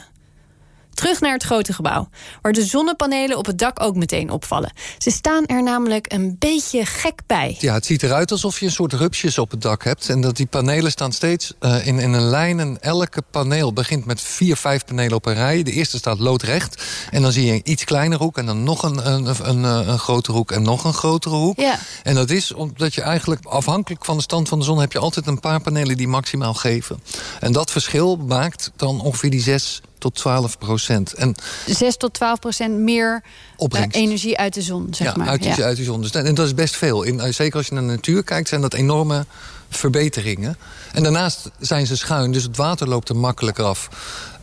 Terug 0.94 1.20
naar 1.20 1.32
het 1.32 1.42
grote 1.42 1.72
gebouw, 1.72 2.08
waar 2.42 2.52
de 2.52 2.64
zonnepanelen 2.64 3.38
op 3.38 3.46
het 3.46 3.58
dak 3.58 3.82
ook 3.82 3.96
meteen 3.96 4.30
opvallen. 4.30 4.72
Ze 4.98 5.10
staan 5.10 5.46
er 5.46 5.62
namelijk 5.62 6.12
een 6.12 6.36
beetje 6.38 6.86
gek 6.86 7.20
bij. 7.26 7.56
Ja, 7.58 7.74
het 7.74 7.86
ziet 7.86 8.02
eruit 8.02 8.30
alsof 8.30 8.60
je 8.60 8.66
een 8.66 8.72
soort 8.72 8.92
rupsjes 8.92 9.38
op 9.38 9.50
het 9.50 9.62
dak 9.62 9.84
hebt. 9.84 10.08
En 10.08 10.20
dat 10.20 10.36
die 10.36 10.46
panelen 10.46 10.90
staan 10.90 11.12
steeds 11.12 11.54
uh, 11.60 11.86
in, 11.86 11.98
in 11.98 12.12
een 12.12 12.28
lijn. 12.28 12.60
En 12.60 12.80
elke 12.80 13.22
paneel 13.30 13.72
begint 13.72 14.04
met 14.04 14.20
vier, 14.20 14.56
vijf 14.56 14.84
panelen 14.84 15.16
op 15.16 15.26
een 15.26 15.34
rij. 15.34 15.62
De 15.62 15.72
eerste 15.72 15.96
staat 15.96 16.18
loodrecht. 16.18 16.84
En 17.10 17.22
dan 17.22 17.32
zie 17.32 17.46
je 17.46 17.52
een 17.52 17.70
iets 17.70 17.84
kleinere 17.84 18.22
hoek. 18.22 18.38
En 18.38 18.46
dan 18.46 18.62
nog 18.62 18.82
een, 18.82 19.12
een, 19.12 19.26
een, 19.26 19.64
een, 19.64 19.88
een 19.88 19.98
grotere 19.98 20.36
hoek. 20.36 20.52
En 20.52 20.62
nog 20.62 20.84
een 20.84 20.94
grotere 20.94 21.34
hoek. 21.34 21.60
Ja. 21.60 21.78
En 22.02 22.14
dat 22.14 22.30
is 22.30 22.52
omdat 22.52 22.94
je 22.94 23.00
eigenlijk 23.00 23.44
afhankelijk 23.44 24.04
van 24.04 24.16
de 24.16 24.22
stand 24.22 24.48
van 24.48 24.58
de 24.58 24.64
zon... 24.64 24.80
heb 24.80 24.92
je 24.92 24.98
altijd 24.98 25.26
een 25.26 25.40
paar 25.40 25.60
panelen 25.60 25.96
die 25.96 26.08
maximaal 26.08 26.54
geven. 26.54 27.02
En 27.40 27.52
dat 27.52 27.70
verschil 27.70 28.16
maakt 28.16 28.72
dan 28.76 29.00
ongeveer 29.00 29.30
die 29.30 29.40
zes 29.40 29.80
tot 29.98 30.14
12 30.14 30.58
procent. 30.58 31.12
En 31.12 31.34
6 31.66 31.96
tot 31.96 32.14
12 32.14 32.38
procent 32.38 32.78
meer 32.78 33.22
Opbrengst. 33.56 33.96
uh, 33.96 34.02
energie 34.02 34.38
uit 34.38 34.54
de 34.54 34.62
zon, 34.62 34.86
zeg 34.90 35.06
ja, 35.06 35.14
maar. 35.16 35.28
Uit, 35.28 35.44
ja, 35.44 35.56
uit 35.56 35.76
de 35.76 35.84
zon. 35.84 36.00
Dus, 36.00 36.10
en 36.10 36.34
dat 36.34 36.46
is 36.46 36.54
best 36.54 36.76
veel. 36.76 37.02
In, 37.02 37.32
zeker 37.34 37.56
als 37.56 37.66
je 37.66 37.74
naar 37.74 37.82
de 37.82 37.88
natuur 37.88 38.24
kijkt, 38.24 38.48
zijn 38.48 38.60
dat 38.60 38.74
enorme 38.74 39.26
verbeteringen. 39.76 40.58
En 40.92 41.02
daarnaast 41.02 41.50
zijn 41.58 41.86
ze 41.86 41.96
schuin, 41.96 42.32
dus 42.32 42.42
het 42.42 42.56
water 42.56 42.88
loopt 42.88 43.08
er 43.08 43.16
makkelijker 43.16 43.64
af. 43.64 43.88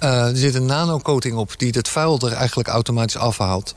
Uh, 0.03 0.27
er 0.27 0.37
zit 0.37 0.55
een 0.55 0.65
nanocoating 0.65 1.35
op 1.35 1.53
die 1.57 1.71
het 1.71 1.87
vuil 1.87 2.19
er 2.19 2.33
eigenlijk 2.33 2.67
automatisch 2.67 3.17
afhaalt. 3.17 3.73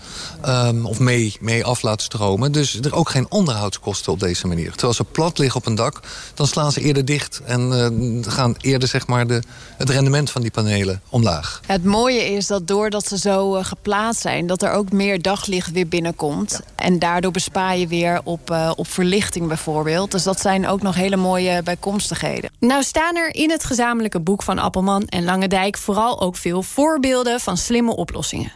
Um, 0.47 0.87
of 0.87 0.99
mee, 0.99 1.37
mee 1.41 1.65
af 1.65 1.83
laat 1.83 2.03
stromen. 2.03 2.53
Dus 2.53 2.81
er 2.81 2.95
ook 2.95 3.09
geen 3.09 3.31
onderhoudskosten 3.31 4.13
op 4.13 4.21
deze 4.21 4.47
manier. 4.47 4.71
Terwijl 4.71 4.93
ze 4.93 5.05
plat 5.05 5.39
liggen 5.39 5.61
op 5.61 5.67
een 5.67 5.75
dak, 5.75 6.01
dan 6.35 6.47
slaan 6.47 6.73
ze 6.73 6.81
eerder 6.81 7.05
dicht. 7.05 7.41
En 7.45 7.61
uh, 7.73 8.33
gaan 8.33 8.55
eerder 8.61 8.89
zeg 8.89 9.07
maar, 9.07 9.27
de, 9.27 9.43
het 9.77 9.91
rendement 9.91 10.31
van 10.31 10.43
die 10.43 10.51
panelen 10.51 11.01
omlaag. 11.09 11.61
Het 11.67 11.85
mooie 11.85 12.33
is 12.33 12.47
dat 12.47 12.67
doordat 12.67 13.07
ze 13.07 13.19
zo 13.19 13.57
uh, 13.57 13.65
geplaatst 13.65 14.21
zijn... 14.21 14.47
dat 14.47 14.63
er 14.63 14.73
ook 14.73 14.93
meer 14.93 15.23
daglicht 15.23 15.71
weer 15.71 15.89
binnenkomt. 15.89 16.51
Ja. 16.51 16.85
En 16.85 16.99
daardoor 16.99 17.33
bespaar 17.33 17.77
je 17.77 17.87
weer 17.87 18.21
op, 18.25 18.73
op 18.77 18.89
verlichting 18.89 19.49
bijvoorbeeld. 19.49 20.11
Dus 20.11 20.23
dat 20.23 20.41
zijn 20.41 20.69
ook 20.69 20.83
nog 20.83 20.95
hele 20.95 21.17
mooie 21.17 21.44
bijkomstigheden. 21.65 22.51
Nou 22.59 22.83
staan 22.83 23.17
er 23.17 23.35
in 23.35 23.51
het 23.51 23.65
gezamenlijke 23.65 24.21
boek 24.21 24.43
van 24.43 24.59
Appelman 24.59 25.05
en 25.05 25.25
Langendijk... 25.25 25.79
vooral 25.79 26.21
ook 26.21 26.37
veel 26.37 26.63
voorbeelden 26.63 27.41
van 27.41 27.57
slimme 27.57 27.97
oplossingen. 27.97 28.53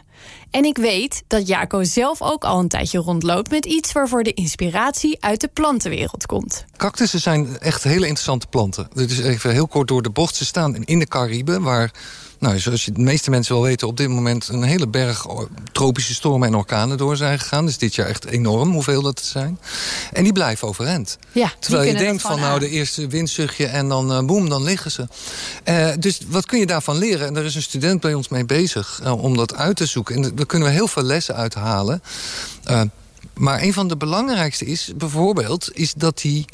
En 0.51 0.65
ik 0.65 0.77
weet 0.77 1.23
dat 1.27 1.47
Jaco 1.47 1.83
zelf 1.83 2.21
ook 2.21 2.43
al 2.43 2.59
een 2.59 2.67
tijdje 2.67 2.99
rondloopt 2.99 3.51
met 3.51 3.65
iets 3.65 3.91
waarvoor 3.91 4.23
de 4.23 4.33
inspiratie 4.33 5.23
uit 5.23 5.41
de 5.41 5.47
plantenwereld 5.47 6.25
komt. 6.25 6.65
Cactussen 6.77 7.19
zijn 7.19 7.59
echt 7.59 7.83
hele 7.83 8.05
interessante 8.05 8.47
planten. 8.47 8.87
Dit 8.93 9.11
is 9.11 9.19
even 9.19 9.51
heel 9.51 9.67
kort 9.67 9.87
door 9.87 10.01
de 10.01 10.09
bocht. 10.09 10.35
Ze 10.35 10.45
staan 10.45 10.83
in 10.83 10.99
de 10.99 11.07
Cariben, 11.07 11.61
waar 11.61 11.91
nou, 12.39 12.59
zoals 12.59 12.85
je 12.85 12.91
de 12.91 13.01
meeste 13.01 13.29
mensen 13.29 13.53
wel 13.53 13.63
weten, 13.63 13.87
op 13.87 13.97
dit 13.97 14.09
moment 14.09 14.47
een 14.47 14.63
hele 14.63 14.87
berg 14.87 15.25
tropische 15.71 16.13
stormen 16.13 16.47
en 16.47 16.55
orkanen 16.55 16.97
door 16.97 17.17
zijn 17.17 17.39
gegaan. 17.39 17.65
Dus 17.65 17.77
dit 17.77 17.95
jaar 17.95 18.07
echt 18.07 18.25
enorm 18.25 18.71
hoeveel 18.71 19.01
dat 19.01 19.21
zijn. 19.21 19.59
En 20.13 20.23
die 20.23 20.33
blijven 20.33 20.67
overeind. 20.67 21.17
Ja, 21.31 21.53
Terwijl 21.59 21.87
je 21.91 21.97
denkt 21.97 22.21
van 22.21 22.39
nou 22.39 22.59
de 22.59 22.69
eerste 22.69 23.07
windzuchtje 23.07 23.65
en 23.65 23.87
dan 23.87 24.11
uh, 24.11 24.25
boem, 24.25 24.49
dan 24.49 24.63
liggen 24.63 24.91
ze. 24.91 25.07
Uh, 25.65 25.89
dus 25.99 26.19
wat 26.27 26.45
kun 26.45 26.59
je 26.59 26.65
daarvan 26.65 26.97
leren? 26.97 27.27
En 27.27 27.33
daar 27.33 27.45
is 27.45 27.55
een 27.55 27.61
student 27.61 28.01
bij 28.01 28.13
ons 28.13 28.27
mee 28.27 28.45
bezig 28.45 28.99
uh, 29.03 29.23
om 29.23 29.37
dat 29.37 29.55
uit 29.55 29.75
te 29.75 29.85
zoeken. 29.85 30.15
En 30.15 30.35
daar 30.35 30.45
kunnen 30.45 30.67
we 30.67 30.73
heel 30.73 30.87
veel 30.87 31.03
lessen 31.03 31.35
uit 31.35 31.53
halen. 31.53 32.01
maar 33.33 33.61
een 33.61 33.73
van 33.73 33.87
de 33.87 33.97
belangrijkste 33.97 34.65
is 34.65 34.91
bijvoorbeeld 34.95 35.69
is 35.73 35.93
dat 35.93 36.21
hij 36.21 36.45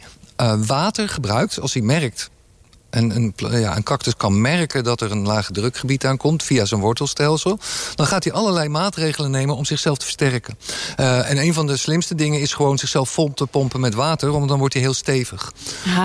water 0.65 1.09
gebruikt 1.09 1.59
als 1.59 1.73
hij 1.73 1.81
merkt 1.81 2.29
en 2.95 3.15
een, 3.15 3.33
ja, 3.59 3.75
een 3.75 3.83
cactus 3.83 4.15
kan 4.15 4.41
merken 4.41 4.83
dat 4.83 5.01
er 5.01 5.11
een 5.11 5.25
lage 5.25 5.51
drukgebied 5.51 6.05
aankomt... 6.05 6.43
via 6.43 6.65
zijn 6.65 6.81
wortelstelsel... 6.81 7.59
dan 7.95 8.07
gaat 8.07 8.23
hij 8.23 8.33
allerlei 8.33 8.69
maatregelen 8.69 9.31
nemen 9.31 9.55
om 9.55 9.65
zichzelf 9.65 9.97
te 9.97 10.05
versterken. 10.05 10.57
Uh, 10.99 11.29
en 11.29 11.37
een 11.37 11.53
van 11.53 11.67
de 11.67 11.77
slimste 11.77 12.15
dingen 12.15 12.39
is 12.39 12.53
gewoon 12.53 12.77
zichzelf 12.77 13.09
vol 13.09 13.33
te 13.33 13.45
pompen 13.45 13.79
met 13.79 13.93
water... 13.93 14.31
want 14.31 14.49
dan 14.49 14.59
wordt 14.59 14.73
hij 14.73 14.83
heel 14.83 14.93
stevig. 14.93 15.53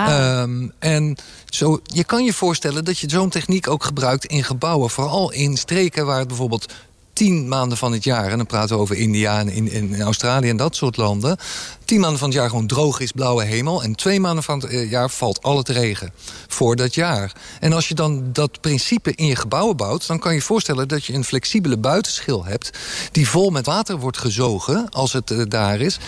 Um, 0.09 0.71
en 0.79 1.17
zo, 1.49 1.79
je 1.83 2.03
kan 2.03 2.23
je 2.23 2.33
voorstellen 2.33 2.85
dat 2.85 2.99
je 2.99 3.09
zo'n 3.09 3.29
techniek 3.29 3.67
ook 3.67 3.83
gebruikt 3.83 4.25
in 4.25 4.43
gebouwen. 4.43 4.89
Vooral 4.89 5.31
in 5.31 5.57
streken 5.57 6.05
waar 6.05 6.19
het 6.19 6.27
bijvoorbeeld 6.27 6.73
tien 7.13 7.47
maanden 7.47 7.77
van 7.77 7.91
het 7.91 8.03
jaar... 8.03 8.31
en 8.31 8.37
dan 8.37 8.45
praten 8.45 8.75
we 8.75 8.81
over 8.81 8.95
India 8.95 9.39
en 9.39 9.49
in, 9.49 9.71
in 9.71 10.01
Australië 10.01 10.49
en 10.49 10.57
dat 10.57 10.75
soort 10.75 10.97
landen... 10.97 11.37
tien 11.85 11.99
maanden 11.99 12.19
van 12.19 12.29
het 12.29 12.37
jaar 12.37 12.49
gewoon 12.49 12.67
droog 12.67 12.99
is, 12.99 13.11
blauwe 13.11 13.43
hemel... 13.43 13.83
en 13.83 13.95
twee 13.95 14.19
maanden 14.19 14.43
van 14.43 14.59
het 14.59 14.89
jaar 14.89 15.09
valt 15.09 15.43
al 15.43 15.57
het 15.57 15.69
regen 15.69 16.13
voor 16.47 16.75
dat 16.75 16.95
jaar. 16.95 17.31
En 17.59 17.73
als 17.73 17.87
je 17.87 17.93
dan 17.93 18.29
dat 18.33 18.61
principe 18.61 19.11
in 19.15 19.25
je 19.25 19.35
gebouwen 19.35 19.77
bouwt... 19.77 20.07
dan 20.07 20.19
kan 20.19 20.33
je 20.33 20.41
voorstellen 20.41 20.87
dat 20.87 21.05
je 21.05 21.13
een 21.13 21.23
flexibele 21.23 21.77
buitenschil 21.77 22.45
hebt... 22.45 22.69
die 23.11 23.29
vol 23.29 23.49
met 23.49 23.65
water 23.65 23.97
wordt 23.97 24.17
gezogen 24.17 24.89
als 24.89 25.13
het 25.13 25.31
uh, 25.31 25.43
daar 25.47 25.79
is... 25.79 25.99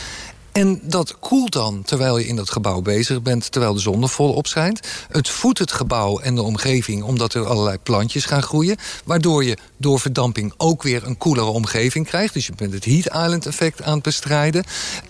En 0.53 0.79
dat 0.83 1.19
koelt 1.19 1.51
dan 1.51 1.81
terwijl 1.85 2.17
je 2.17 2.27
in 2.27 2.35
dat 2.35 2.49
gebouw 2.49 2.81
bezig 2.81 3.21
bent... 3.21 3.51
terwijl 3.51 3.73
de 3.73 3.79
zon 3.79 4.01
er 4.01 4.09
volop 4.09 4.47
schijnt. 4.47 4.79
Het 5.11 5.29
voedt 5.29 5.59
het 5.59 5.71
gebouw 5.71 6.19
en 6.19 6.35
de 6.35 6.41
omgeving 6.41 7.03
omdat 7.03 7.33
er 7.33 7.45
allerlei 7.45 7.77
plantjes 7.83 8.25
gaan 8.25 8.43
groeien... 8.43 8.77
waardoor 9.03 9.43
je 9.43 9.57
door 9.77 9.99
verdamping 9.99 10.53
ook 10.57 10.83
weer 10.83 11.05
een 11.05 11.17
koelere 11.17 11.47
omgeving 11.47 12.07
krijgt. 12.07 12.33
Dus 12.33 12.47
je 12.47 12.53
bent 12.55 12.73
het 12.73 12.85
heat 12.85 13.05
island 13.05 13.45
effect 13.45 13.81
aan 13.81 13.93
het 13.93 14.03
bestrijden. 14.03 14.63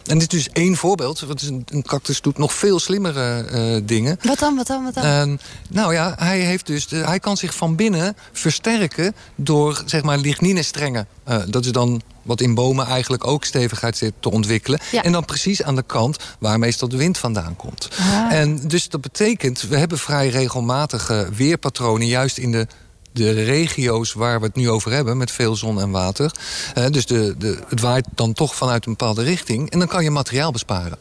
En 0.05 0.19
dit 0.19 0.33
is 0.33 0.43
dus 0.43 0.53
één 0.53 0.75
voorbeeld. 0.75 1.19
Want 1.19 1.41
een, 1.41 1.65
een 1.69 1.83
cactus 1.83 2.21
doet 2.21 2.37
nog 2.37 2.53
veel 2.53 2.79
slimmere 2.79 3.45
uh, 3.51 3.81
dingen. 3.85 4.19
Wat 4.21 4.39
dan, 4.39 4.55
wat 4.55 4.67
dan, 4.67 4.83
wat 4.83 4.93
dan? 4.93 5.29
Uh, 5.29 5.37
nou 5.69 5.93
ja, 5.93 6.15
hij, 6.17 6.39
heeft 6.39 6.65
dus 6.65 6.87
de, 6.87 6.95
hij 6.95 7.19
kan 7.19 7.37
zich 7.37 7.55
van 7.55 7.75
binnen 7.75 8.15
versterken... 8.31 9.15
door 9.35 9.83
zeg 9.85 10.03
maar 10.03 10.17
lignine-strengen. 10.17 11.07
Uh, 11.29 11.37
dat 11.47 11.65
is 11.65 11.71
dan 11.71 12.01
wat 12.23 12.41
in 12.41 12.53
bomen 12.53 12.85
eigenlijk 12.85 13.27
ook 13.27 13.45
stevigheid 13.45 13.97
zit 13.97 14.13
te 14.19 14.31
ontwikkelen. 14.31 14.79
Ja. 14.91 15.03
En 15.03 15.11
dan 15.11 15.25
precies 15.25 15.63
aan 15.63 15.75
de 15.75 15.83
kant 15.83 16.17
waar 16.39 16.59
meestal 16.59 16.87
de 16.87 16.97
wind 16.97 17.17
vandaan 17.17 17.55
komt. 17.55 17.89
Ah. 17.99 18.33
En 18.33 18.67
dus 18.67 18.89
dat 18.89 19.01
betekent, 19.01 19.61
we 19.61 19.77
hebben 19.77 19.97
vrij 19.97 20.29
regelmatige 20.29 21.29
weerpatronen... 21.35 22.07
juist 22.07 22.37
in 22.37 22.51
de 22.51 22.67
de 23.13 23.31
regio's 23.31 24.13
waar 24.13 24.39
we 24.39 24.45
het 24.45 24.55
nu 24.55 24.69
over 24.69 24.91
hebben... 24.91 25.17
met 25.17 25.31
veel 25.31 25.55
zon 25.55 25.81
en 25.81 25.91
water. 25.91 26.31
Uh, 26.77 26.85
dus 26.89 27.05
de, 27.05 27.35
de, 27.37 27.59
het 27.67 27.81
waait 27.81 28.05
dan 28.15 28.33
toch 28.33 28.55
vanuit 28.55 28.85
een 28.85 28.91
bepaalde 28.91 29.23
richting. 29.23 29.71
En 29.71 29.79
dan 29.79 29.87
kan 29.87 30.03
je 30.03 30.11
materiaal 30.11 30.51
besparen. 30.51 30.97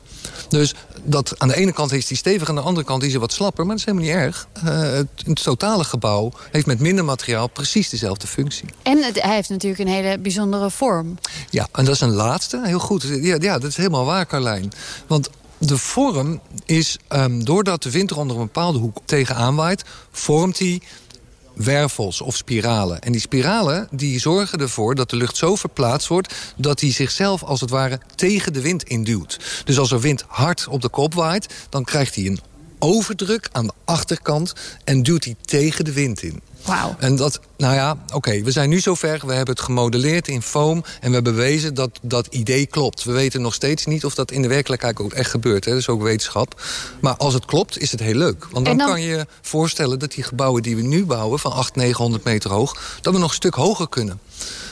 Dus 0.48 0.74
dat, 1.04 1.38
aan 1.38 1.48
de 1.48 1.56
ene 1.56 1.72
kant 1.72 1.92
is 1.92 2.06
die 2.06 2.16
stevig... 2.16 2.48
aan 2.48 2.54
de 2.54 2.60
andere 2.60 2.86
kant 2.86 3.02
is 3.02 3.10
hij 3.10 3.20
wat 3.20 3.32
slapper. 3.32 3.66
Maar 3.66 3.76
dat 3.76 3.86
is 3.86 3.92
helemaal 3.92 4.16
niet 4.16 4.24
erg. 4.24 4.48
Uh, 4.64 4.80
het, 4.80 5.08
het, 5.24 5.42
totale 5.42 5.84
gebouw 5.84 6.32
heeft 6.50 6.66
met 6.66 6.80
minder 6.80 7.04
materiaal... 7.04 7.48
precies 7.48 7.88
dezelfde 7.88 8.26
functie. 8.26 8.68
En 8.82 9.02
het, 9.02 9.22
hij 9.22 9.34
heeft 9.34 9.48
natuurlijk 9.48 9.82
een 9.82 9.94
hele 9.94 10.18
bijzondere 10.18 10.70
vorm. 10.70 11.18
Ja, 11.50 11.68
en 11.72 11.84
dat 11.84 11.94
is 11.94 12.00
een 12.00 12.12
laatste. 12.12 12.60
Heel 12.64 12.78
goed. 12.78 13.02
Ja, 13.02 13.36
ja 13.40 13.58
dat 13.58 13.70
is 13.70 13.76
helemaal 13.76 14.04
waar, 14.04 14.26
Carlijn. 14.26 14.72
Want 15.06 15.30
de 15.58 15.78
vorm 15.78 16.40
is, 16.64 16.98
um, 17.08 17.44
doordat 17.44 17.82
de 17.82 17.90
wind 17.90 18.10
er 18.10 18.18
onder 18.18 18.36
een 18.36 18.42
bepaalde 18.42 18.78
hoek 18.78 18.96
tegenaan 19.04 19.54
waait... 19.54 19.84
vormt 20.10 20.58
hij 20.58 20.82
wervels 21.54 22.20
of 22.20 22.36
spiralen. 22.36 23.00
En 23.00 23.12
die 23.12 23.20
spiralen 23.20 23.88
die 23.90 24.20
zorgen 24.20 24.60
ervoor 24.60 24.94
dat 24.94 25.10
de 25.10 25.16
lucht 25.16 25.36
zo 25.36 25.56
verplaatst 25.56 26.08
wordt... 26.08 26.34
dat 26.56 26.78
die 26.78 26.92
zichzelf 26.92 27.42
als 27.42 27.60
het 27.60 27.70
ware 27.70 28.00
tegen 28.14 28.52
de 28.52 28.60
wind 28.60 28.82
induwt. 28.82 29.62
Dus 29.64 29.78
als 29.78 29.92
er 29.92 30.00
wind 30.00 30.24
hard 30.28 30.66
op 30.68 30.80
de 30.80 30.88
kop 30.88 31.14
waait... 31.14 31.54
dan 31.68 31.84
krijgt 31.84 32.14
hij 32.14 32.26
een 32.26 32.40
overdruk 32.78 33.48
aan 33.52 33.66
de 33.66 33.72
achterkant... 33.84 34.52
en 34.84 35.02
duwt 35.02 35.24
hij 35.24 35.36
tegen 35.44 35.84
de 35.84 35.92
wind 35.92 36.22
in. 36.22 36.42
Wauw. 36.64 36.96
En 36.98 37.16
dat, 37.16 37.40
Nou 37.62 37.74
ja, 37.74 37.96
oké, 38.12 38.42
we 38.42 38.50
zijn 38.50 38.68
nu 38.68 38.80
zover. 38.80 39.26
We 39.26 39.32
hebben 39.32 39.54
het 39.54 39.64
gemodelleerd 39.64 40.28
in 40.28 40.42
foam 40.42 40.84
en 41.00 41.08
we 41.08 41.14
hebben 41.14 41.34
bewezen 41.34 41.74
dat 41.74 41.90
dat 42.02 42.26
idee 42.26 42.66
klopt. 42.66 43.04
We 43.04 43.12
weten 43.12 43.42
nog 43.42 43.54
steeds 43.54 43.86
niet 43.86 44.04
of 44.04 44.14
dat 44.14 44.30
in 44.30 44.42
de 44.42 44.48
werkelijkheid 44.48 44.98
ook 44.98 45.12
echt 45.12 45.30
gebeurt. 45.30 45.64
Hè. 45.64 45.70
Dat 45.70 45.80
is 45.80 45.88
ook 45.88 46.02
wetenschap. 46.02 46.62
Maar 47.00 47.16
als 47.16 47.34
het 47.34 47.44
klopt, 47.44 47.78
is 47.78 47.90
het 47.90 48.00
heel 48.00 48.14
leuk. 48.14 48.46
Want 48.50 48.66
dan, 48.66 48.76
kan 48.76 49.02
je 49.02 49.26
voorstellen 49.40 49.98
dat 49.98 50.12
die 50.12 50.24
gebouwen 50.24 50.62
die 50.62 50.76
we 50.76 50.82
nu 50.82 51.04
bouwen... 51.04 51.38
van 51.38 51.52
800, 51.52 51.76
900 51.76 52.24
meter 52.24 52.50
hoog, 52.50 52.98
dat 53.00 53.12
we 53.12 53.18
nog 53.18 53.28
een 53.28 53.34
stuk 53.34 53.54
hoger 53.54 53.88
kunnen. 53.88 54.20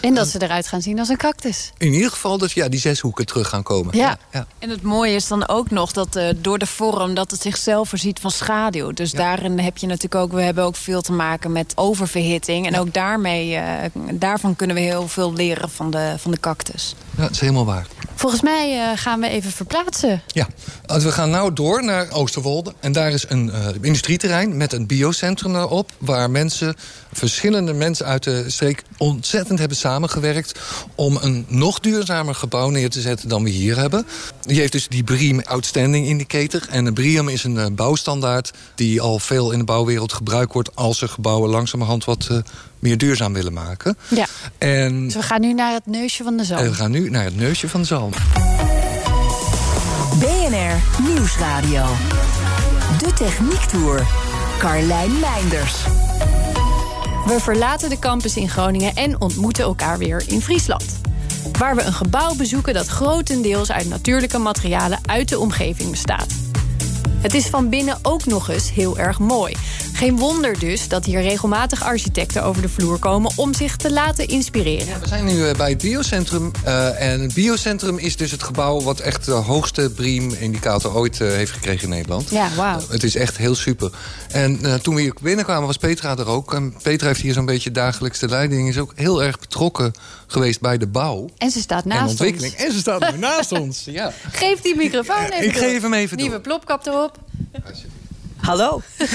En 0.01 0.15
dat 0.15 0.29
ze 0.29 0.43
eruit 0.43 0.67
gaan 0.67 0.83
zien 0.83 0.99
als 0.99 1.09
een 1.09 1.17
cactus. 1.17 1.73
In 1.79 1.93
ieder 1.93 2.11
geval 2.11 2.39
dat 2.39 2.53
ja, 2.53 2.69
die 2.69 2.81
zeshoeken 2.81 3.27
terug 3.27 3.49
gaan 3.49 3.63
komen. 3.63 3.97
Ja. 3.97 4.19
ja. 4.33 4.47
En 4.59 4.71
het 4.71 4.83
mooie 4.83 5.15
is 5.15 5.29
dan 5.29 5.49
ook 5.49 5.71
nog 5.71 5.93
dat 5.93 6.17
eh, 6.17 6.29
door 6.37 6.59
de 6.59 6.67
vorm 6.67 7.15
dat 7.15 7.31
het 7.31 7.43
zichzelf 7.43 7.89
voorziet 7.89 8.21
van 8.21 8.31
schaduw. 8.31 8.91
Dus 8.91 9.13
daarin 9.13 9.59
heb 9.59 9.79
je 9.79 9.87
natuurlijk 9.87 10.15
ook, 10.15 10.33
we 10.33 10.43
hebben 10.43 10.65
ook 10.65 10.77
veel 10.77 11.03
te 11.03 11.13
maken 11.13 11.53
met 11.53 11.73
oververhitting. 11.75 12.67
En 12.67 12.80
ook 12.81 12.95
daarmee, 12.95 13.55
eh, 13.55 13.91
daarvan 14.13 14.57
kunnen 14.57 14.77
we 14.77 14.83
heel 14.83 15.09
veel 15.09 15.33
leren 15.33 15.71
van 15.71 15.91
de, 15.91 16.15
van 16.19 16.31
de 16.31 16.41
cactus. 16.41 16.95
Ja, 17.17 17.23
dat 17.23 17.31
is 17.31 17.41
helemaal 17.41 17.65
waar. 17.65 17.87
Volgens 18.21 18.43
mij 18.43 18.91
eh, 18.91 18.99
gaan 18.99 19.21
we 19.21 19.29
even 19.29 19.51
verplaatsen. 19.51 20.23
Ja, 20.27 20.49
we 20.87 21.13
gaan 21.13 21.31
nou 21.31 21.53
door 21.53 21.85
naar 21.85 22.11
Oosterwolde. 22.11 22.75
En 22.81 22.93
daar 22.93 23.13
is 23.13 23.25
een 23.29 23.51
eh, 23.51 23.67
industrieterrein 23.81 24.57
met 24.57 24.73
een 24.73 24.87
biocentrum 24.87 25.53
daarop... 25.53 25.91
waar 25.99 26.31
mensen, 26.31 26.75
verschillende 27.13 27.73
mensen 27.73 28.07
uit 28.07 28.23
de 28.23 28.51
streek... 28.51 28.83
ontzettend 28.97 29.59
hebben 29.59 29.77
samengewerkt... 29.77 30.61
om 30.95 31.19
een 31.21 31.45
nog 31.49 31.81
duurzamer 31.81 32.35
gebouw 32.35 32.69
neer 32.69 32.91
te 32.91 33.01
zetten 33.01 33.29
dan 33.29 33.43
we 33.43 33.51
hier 33.51 33.77
hebben. 33.77 34.07
Die 34.41 34.59
heeft 34.59 34.73
dus 34.73 34.89
die 34.89 35.05
BREEAM 35.05 35.41
Outstanding 35.41 36.07
Indicator. 36.07 36.67
En 36.71 36.87
een 36.87 36.95
BREEAM 36.95 37.29
is 37.29 37.45
een 37.45 37.59
eh, 37.59 37.67
bouwstandaard... 37.73 38.53
die 38.75 39.01
al 39.01 39.19
veel 39.19 39.51
in 39.51 39.59
de 39.59 39.65
bouwwereld 39.65 40.13
gebruikt 40.13 40.53
wordt... 40.53 40.77
als 40.77 40.99
ze 40.99 41.09
gebouwen 41.09 41.51
langzamerhand 41.51 42.05
wat 42.05 42.27
eh, 42.31 42.39
meer 42.81 42.99
duurzaam 42.99 43.33
willen 43.33 43.53
maken. 43.53 43.97
Ja. 44.09 44.27
En 44.59 45.05
Dus 45.05 45.15
we 45.15 45.23
gaan 45.23 45.41
nu 45.41 45.53
naar 45.53 45.73
het 45.73 45.87
neusje 45.87 46.23
van 46.25 46.37
de 46.37 46.45
zalm. 46.45 46.61
en 46.61 46.69
we 46.71 46.75
gaan 46.75 46.91
nu 46.91 47.11
naar 47.11 47.25
het 47.25 47.37
neusje 47.37 47.69
van 47.69 47.81
de 47.81 47.87
zalm. 47.87 48.11
BNR 50.19 51.03
Nieuwsradio. 51.09 51.87
De 52.99 53.13
Techniek 53.13 53.61
Tour. 53.61 54.07
Carlijn 54.59 55.19
Meinders. 55.21 55.75
We 57.27 57.37
verlaten 57.41 57.89
de 57.89 57.99
campus 57.99 58.37
in 58.37 58.49
Groningen 58.49 58.95
en 58.95 59.21
ontmoeten 59.21 59.65
elkaar 59.65 59.99
weer 59.99 60.23
in 60.27 60.41
Friesland. 60.41 60.85
Waar 61.59 61.77
we 61.77 61.83
een 61.83 61.93
gebouw 61.93 62.35
bezoeken 62.35 62.75
dat 62.75 62.87
grotendeels 62.87 63.73
uit 63.73 63.89
natuurlijke 63.89 64.39
materialen 64.39 64.99
uit 65.07 65.29
de 65.29 65.39
omgeving 65.39 65.91
bestaat. 65.91 66.27
Het 67.21 67.35
is 67.35 67.47
van 67.47 67.69
binnen 67.69 67.99
ook 68.03 68.27
nog 68.27 68.49
eens 68.49 68.73
heel 68.73 68.99
erg 68.99 69.19
mooi. 69.19 69.55
Geen 70.01 70.17
wonder 70.19 70.59
dus 70.59 70.89
dat 70.89 71.05
hier 71.05 71.23
regelmatig 71.23 71.83
architecten 71.83 72.43
over 72.45 72.63
de 72.63 72.69
vloer 72.69 72.99
komen 72.99 73.33
om 73.37 73.55
zich 73.55 73.77
te 73.77 73.93
laten 73.93 74.29
inspireren. 74.29 75.01
We 75.01 75.09
zijn 75.09 75.25
nu 75.25 75.47
eh, 75.49 75.57
bij 75.57 75.69
het 75.69 75.83
biocentrum. 75.83 76.51
eh, 76.65 77.11
en 77.13 77.21
het 77.21 77.35
biocentrum 77.35 77.99
is 77.99 78.17
dus 78.17 78.31
het 78.31 78.43
gebouw... 78.43 78.81
wat 78.81 79.01
echt 79.01 79.25
de 79.25 79.33
hoogste 79.33 79.91
BREEAM-indicator 79.95 80.95
ooit 80.97 81.21
eh, 81.21 81.29
heeft 81.29 81.53
gekregen 81.53 81.83
in 81.83 81.89
Nederland. 81.89 82.31
Ja, 82.31 82.49
wauw. 82.57 82.81
Het 82.89 83.03
is 83.03 83.17
echt 83.17 83.37
heel 83.37 83.55
super. 83.55 83.91
En 84.29 84.81
toen 84.83 84.95
we 84.95 85.01
hier 85.01 85.15
binnenkwamen 85.23 85.67
was 85.67 85.77
Petra 85.77 86.17
er 86.19 86.27
ook. 86.29 86.55
En 86.55 86.75
Petra 86.83 87.07
heeft 87.07 87.21
hier 87.21 87.33
zo'n 87.33 87.45
beetje 87.47 87.71
dagelijks 87.71 88.19
de 88.19 88.29
leiding. 88.29 88.69
Is 88.69 88.79
ook 88.79 88.93
heel 88.97 89.23
erg 89.23 89.39
betrokken 89.39 89.93
geweest 90.27 90.61
bij 90.61 90.79
de 90.79 90.87
bouw. 90.87 91.29
En 91.39 91.51
ze 91.51 91.61
staat 91.61 91.83
en 91.83 91.89
naast 91.89 92.11
ontwikkeling. 92.11 92.53
ons. 92.53 92.63
En 92.65 92.73
ze 92.73 92.79
staat 92.79 93.13
nu 93.13 93.19
naast 93.19 93.53
ons. 93.53 93.83
Ja. 93.85 94.13
Geef 94.31 94.61
die 94.61 94.77
microfoon 94.77 95.25
even 95.25 95.45
Ik 95.45 95.53
door. 95.55 95.63
geef 95.63 95.83
hem 95.83 95.95
even 95.95 96.17
Nieuwe 96.17 96.33
door. 96.33 96.41
plopkap 96.41 96.87
erop. 96.87 97.19
Hallo. 98.41 98.83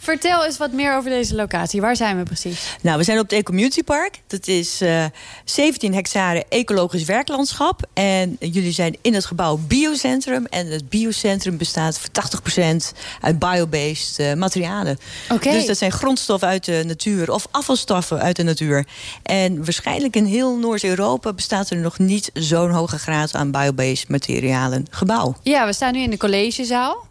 Vertel 0.00 0.44
eens 0.44 0.56
wat 0.56 0.72
meer 0.72 0.96
over 0.96 1.10
deze 1.10 1.34
locatie. 1.34 1.80
Waar 1.80 1.96
zijn 1.96 2.16
we 2.16 2.22
precies? 2.22 2.76
Nou, 2.82 2.98
we 2.98 3.04
zijn 3.04 3.18
op 3.18 3.30
het 3.30 3.32
Ecommunity 3.32 3.82
Park. 3.82 4.20
Dat 4.26 4.46
is 4.46 4.80
eh 4.80 5.04
17 5.44 5.94
hectare 5.94 6.44
ecologisch 6.48 7.04
werklandschap. 7.04 7.88
En 7.92 8.36
jullie 8.40 8.72
zijn 8.72 8.96
in 9.00 9.14
het 9.14 9.24
gebouw 9.24 9.56
Biocentrum. 9.56 10.46
En 10.46 10.66
het 10.66 10.88
Biocentrum 10.88 11.56
bestaat 11.56 11.98
voor 11.98 12.08
80% 12.52 12.96
uit 13.20 13.38
biobased 13.38 14.18
eh, 14.18 14.34
materialen. 14.34 14.98
Oké. 15.30 15.50
Dus 15.50 15.66
dat 15.66 15.78
zijn 15.78 15.92
grondstoffen 15.92 16.48
uit 16.48 16.64
de 16.64 16.82
natuur 16.86 17.32
of 17.32 17.46
afvalstoffen 17.50 18.20
uit 18.20 18.36
de 18.36 18.42
natuur. 18.42 18.86
En 19.22 19.64
waarschijnlijk 19.64 20.16
in 20.16 20.24
heel 20.24 20.56
Noord-Europa 20.56 21.32
bestaat 21.32 21.70
er 21.70 21.76
nog 21.76 21.98
niet 21.98 22.30
zo'n 22.34 22.70
hoge 22.70 22.98
graad 22.98 23.34
aan 23.34 23.50
biobased 23.50 24.08
materialen 24.08 24.86
gebouw. 24.90 25.36
Ja, 25.42 25.66
we 25.66 25.72
staan 25.72 25.92
nu 25.92 26.00
in 26.00 26.10
de 26.10 26.16
collegezaal. 26.16 27.08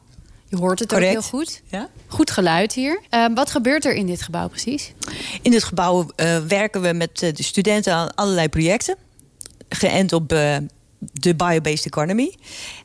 Je 0.49 0.57
hoort 0.57 0.79
het 0.79 0.89
Correct. 0.89 1.15
ook 1.15 1.21
heel 1.21 1.29
goed. 1.29 1.61
Ja? 1.65 1.89
Goed 2.07 2.31
geluid 2.31 2.73
hier. 2.73 2.99
Eh, 3.09 3.25
wat 3.33 3.51
gebeurt 3.51 3.85
er 3.85 3.93
in 3.93 4.05
dit 4.05 4.21
gebouw 4.21 4.47
precies? 4.47 4.93
In 5.41 5.51
dit 5.51 5.63
gebouw 5.63 6.05
eh, 6.15 6.37
werken 6.37 6.81
we 6.81 6.93
met 6.93 7.21
eh, 7.21 7.33
de 7.33 7.43
studenten 7.43 7.93
aan 7.93 8.15
allerlei 8.15 8.49
projecten. 8.49 8.95
Geënt 9.69 10.13
op 10.13 10.31
eh, 10.31 10.57
de 10.99 11.35
biobased 11.35 11.85
economy. 11.85 12.35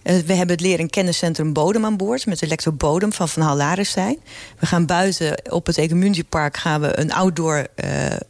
We 0.02 0.32
hebben 0.32 0.48
het 0.48 0.60
leren- 0.60 0.78
en 0.78 0.90
kenniscentrum 0.90 1.52
Bodem 1.52 1.84
aan 1.84 1.96
boord... 1.96 2.26
met 2.26 2.38
de 2.38 2.46
lector 2.46 2.74
Bodem 2.74 3.12
van 3.12 3.28
Van 3.28 3.42
Hal 3.42 3.56
Larenstein. 3.56 4.18
We 4.58 4.66
gaan 4.66 4.86
buiten 4.86 5.52
op 5.52 5.66
het 5.66 5.78
Ecommunity 5.78 6.24
Park... 6.24 6.56
gaan 6.56 6.80
we 6.80 6.98
een 6.98 7.12
outdoor 7.12 7.66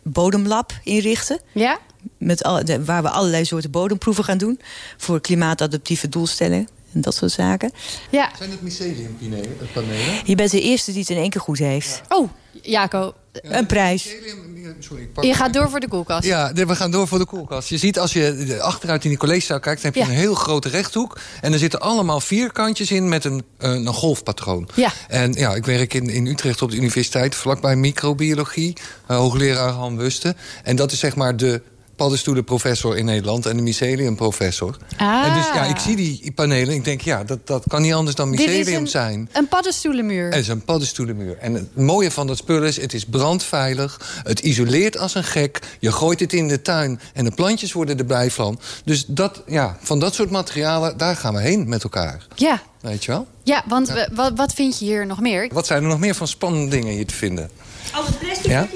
bodemlab 0.03 0.73
inrichten. 0.83 1.41
Ja? 1.53 1.79
Met 2.19 2.43
al, 2.43 2.63
waar 2.85 3.03
we 3.03 3.09
allerlei 3.09 3.45
soorten 3.45 3.71
bodemproeven 3.71 4.25
gaan 4.25 4.39
doen... 4.39 4.61
voor 4.97 5.21
klimaatadaptieve 5.21 6.09
doelstellingen 6.09 6.69
en 6.95 7.01
dat 7.01 7.15
soort 7.15 7.33
zaken. 7.33 7.73
Ja. 8.11 8.31
Zijn 8.39 8.51
het 8.51 8.63
myceliumpanelen? 8.63 9.57
panelen? 9.73 10.21
Je 10.25 10.35
bent 10.35 10.51
de 10.51 10.61
eerste 10.61 10.91
die 10.91 11.01
het 11.01 11.11
in 11.11 11.17
één 11.17 11.31
keer 11.31 11.41
goed 11.41 11.59
heeft. 11.59 12.01
Oh, 12.09 12.31
Jaco. 12.63 13.15
Een 13.43 13.67
prijs. 13.67 14.05
Mycelium- 14.05 14.53
Sorry, 14.79 15.07
pak 15.07 15.25
Je 15.25 15.35
gaat 15.35 15.53
door 15.53 15.71
voor 15.71 15.81
de 15.81 15.89
koelkast. 15.89 16.27
Ja, 16.27 16.53
we 16.53 16.77
gaan 16.77 16.91
door 16.91 17.09
voor 17.09 17.19
de 17.19 17.27
koelkast. 17.27 17.69
Je 17.69 17.77
ziet 17.79 17.99
als 17.99 18.13
je 18.13 18.59
achteruit 18.61 19.03
in 19.05 19.09
die 19.09 19.19
collegezaal 19.19 19.61
kijkt... 19.61 19.83
dan 19.83 19.93
heb 19.93 20.03
je 20.03 20.09
Ja. 20.09 20.15
een 20.15 20.21
heel 20.23 20.35
grote 20.35 20.69
rechthoek. 20.69 21.19
En 21.41 21.53
er 21.53 21.59
zitten 21.59 21.81
allemaal 21.81 22.21
vierkantjes 22.21 22.91
in 22.91 23.09
met 23.09 23.25
een, 23.25 23.45
een, 23.59 23.87
een 23.87 23.95
golfpatroon. 23.95 24.69
Ja. 24.75 24.93
En 25.09 25.33
ja, 25.33 25.55
ik 25.55 25.65
werk 25.65 25.95
in, 25.95 26.09
in 26.09 26.27
Utrecht 26.27 26.63
op 26.63 26.71
de 26.71 26.77
universiteit... 26.77 27.35
vlakbij 27.35 27.77
microbiologie, 27.77 28.77
eh, 29.07 29.17
hoogleraar 29.17 29.71
Han 29.71 29.97
Wusten. 29.97 30.37
En 30.63 30.77
dat 30.77 30.93
is 30.93 30.99
zeg 30.99 31.17
maar 31.17 31.37
de 31.37 31.63
paddenstoelenprofessor 31.97 32.97
in 32.97 33.05
Nederland... 33.05 33.47
en 33.47 33.57
de 33.57 33.63
myceliumprofessor. 33.63 34.77
Ah. 34.97 35.27
En 35.27 35.35
dus 35.35 35.47
ja, 35.55 35.65
ik 35.65 35.79
zie 35.79 35.97
die 35.97 36.33
panelen 36.35 36.75
ik 36.75 36.85
denk... 36.85 37.01
ja, 37.01 37.25
dat, 37.25 37.47
dat 37.47 37.65
kan 37.69 37.83
niet 37.83 37.93
anders 37.93 38.17
dan 38.17 38.31
Dit 38.31 38.41
is 38.41 38.47
mycelium 38.47 38.81
een, 38.81 38.89
zijn. 38.89 39.29
een 39.33 39.49
paddenstoelenmuur. 39.49 40.25
Het 40.25 40.35
is 40.35 40.49
een 40.49 40.65
paddenstoelenmuur. 40.65 41.39
En 41.39 41.55
het 41.55 41.77
mooie 41.77 42.11
van 42.11 42.27
dat 42.27 42.37
spul 42.37 42.63
is, 42.63 42.81
het 42.81 42.95
is 42.95 43.05
brandveilig. 43.05 44.21
Het 44.23 44.41
isoleert 44.41 44.99
als 44.99 45.15
een 45.15 45.25
gek. 45.25 45.61
Je 45.81 45.93
gooit 45.93 46.21
het 46.21 46.33
in 46.33 46.49
de 46.49 46.63
tuin 46.63 47.01
en 47.13 47.25
de 47.25 47.31
plantjes 47.31 47.73
worden 47.73 47.99
er 47.99 48.05
blij 48.05 48.31
van. 48.31 48.61
Dus 48.85 49.05
dat, 49.07 49.43
ja, 49.47 49.77
van 49.81 49.99
dat 49.99 50.15
soort 50.15 50.31
materialen, 50.31 50.97
daar 50.97 51.17
gaan 51.17 51.35
we 51.35 51.41
heen 51.41 51.69
met 51.69 51.83
elkaar. 51.83 52.27
Ja. 52.35 52.63
Weet 52.81 53.05
je 53.05 53.11
wel? 53.11 53.27
Ja, 53.43 53.65
want 53.69 53.93
wat, 54.13 54.33
wat 54.37 54.55
vind 54.55 54.79
je 54.79 54.85
hier 54.85 55.07
nog 55.07 55.21
meer? 55.21 55.49
Wat 55.53 55.67
zijn 55.67 55.83
er 55.83 55.89
nog 55.89 55.99
meer 55.99 56.15
van 56.15 56.29
spannende 56.29 56.71
dingen 56.71 56.93
hier 56.93 57.07
te 57.07 57.15
vinden? 57.15 57.51
Al 57.93 58.05
het 58.07 58.19
plastic 58.19 58.51
Ja? 58.51 58.69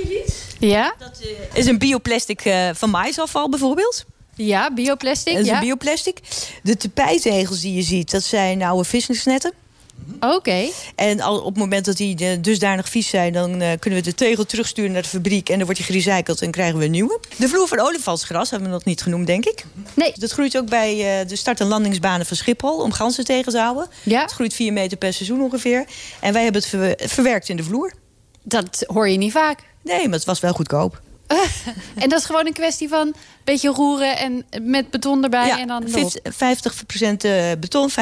Ja? 0.59 0.95
Dat 0.99 1.21
is 1.53 1.67
een 1.67 1.79
bioplastic 1.79 2.45
eh, 2.45 2.69
van 2.75 2.91
maïsafval 2.91 3.49
bijvoorbeeld. 3.49 4.05
Ja, 4.35 4.73
bioplastic. 4.73 5.33
Dat 5.33 5.43
is 5.43 5.49
ja. 5.49 5.55
een 5.55 5.61
bioplastic. 5.61 6.19
De 6.63 6.77
tapijtegels 6.77 7.61
die 7.61 7.75
je 7.75 7.83
ziet, 7.83 8.11
dat 8.11 8.23
zijn 8.23 8.63
oude 8.63 8.85
visnersnetten. 8.85 9.53
Oké. 10.21 10.69
En 10.95 11.21
al 11.21 11.39
op 11.39 11.45
het 11.45 11.57
moment 11.57 11.85
dat 11.85 11.97
die 11.97 12.17
eh, 12.17 12.39
dusdanig 12.41 12.89
vies 12.89 13.09
zijn... 13.09 13.33
dan 13.33 13.61
eh, 13.61 13.79
kunnen 13.79 13.99
we 13.99 14.05
de 14.05 14.15
tegel 14.15 14.47
terugsturen 14.47 14.93
naar 14.93 15.03
de 15.03 15.09
fabriek... 15.09 15.49
en 15.49 15.57
dan 15.57 15.65
wordt 15.65 15.87
die 15.87 16.01
gerecycled 16.01 16.43
en 16.43 16.51
krijgen 16.51 16.79
we 16.79 16.85
een 16.85 16.91
nieuwe. 16.91 17.21
De 17.37 17.49
vloer 17.49 17.69
van 17.69 17.81
olifantsgras 17.81 18.51
hebben 18.51 18.69
we 18.69 18.75
nog 18.75 18.85
niet 18.85 19.03
genoemd, 19.03 19.27
denk 19.27 19.45
ik. 19.45 19.65
Nee. 19.95 20.13
Dat 20.15 20.31
groeit 20.31 20.57
ook 20.57 20.69
bij 20.69 21.21
eh, 21.21 21.29
de 21.29 21.37
start- 21.37 21.61
en 21.61 21.67
landingsbanen 21.67 22.27
van 22.27 22.37
Schiphol... 22.37 22.83
om 22.83 22.93
ganzen 22.93 23.25
tegen 23.25 23.53
te 23.53 23.59
houden. 23.59 23.89
Ja. 24.03 24.23
Het 24.23 24.33
groeit 24.33 24.55
4 24.55 24.73
meter 24.73 24.99
per 24.99 25.13
seizoen 25.13 25.41
ongeveer. 25.41 25.85
En 26.21 26.33
wij 26.33 26.43
hebben 26.43 26.61
het 26.61 26.71
ver- 26.71 27.09
verwerkt 27.09 27.49
in 27.49 27.57
de 27.57 27.65
vloer. 27.65 27.93
Dat 28.43 28.85
hoor 28.87 29.09
je 29.09 29.19
niet 29.19 29.33
vaak. 29.33 29.61
Nee, 29.83 30.05
maar 30.05 30.17
het 30.17 30.25
was 30.25 30.41
wel 30.41 30.53
goedkoop. 30.53 31.01
En 31.95 32.09
dat 32.09 32.19
is 32.19 32.25
gewoon 32.25 32.47
een 32.47 32.53
kwestie 32.53 32.89
van 32.89 33.07
een 33.07 33.15
beetje 33.45 33.69
roeren 33.69 34.19
en 34.19 34.45
met 34.63 34.91
beton 34.91 35.23
erbij 35.25 35.51
en 35.51 35.67
dan 35.67 35.85
erop. 35.85 36.13
50% 36.13 36.31
eh, 37.17 37.51
beton, 37.61 37.91
50% 37.91 37.95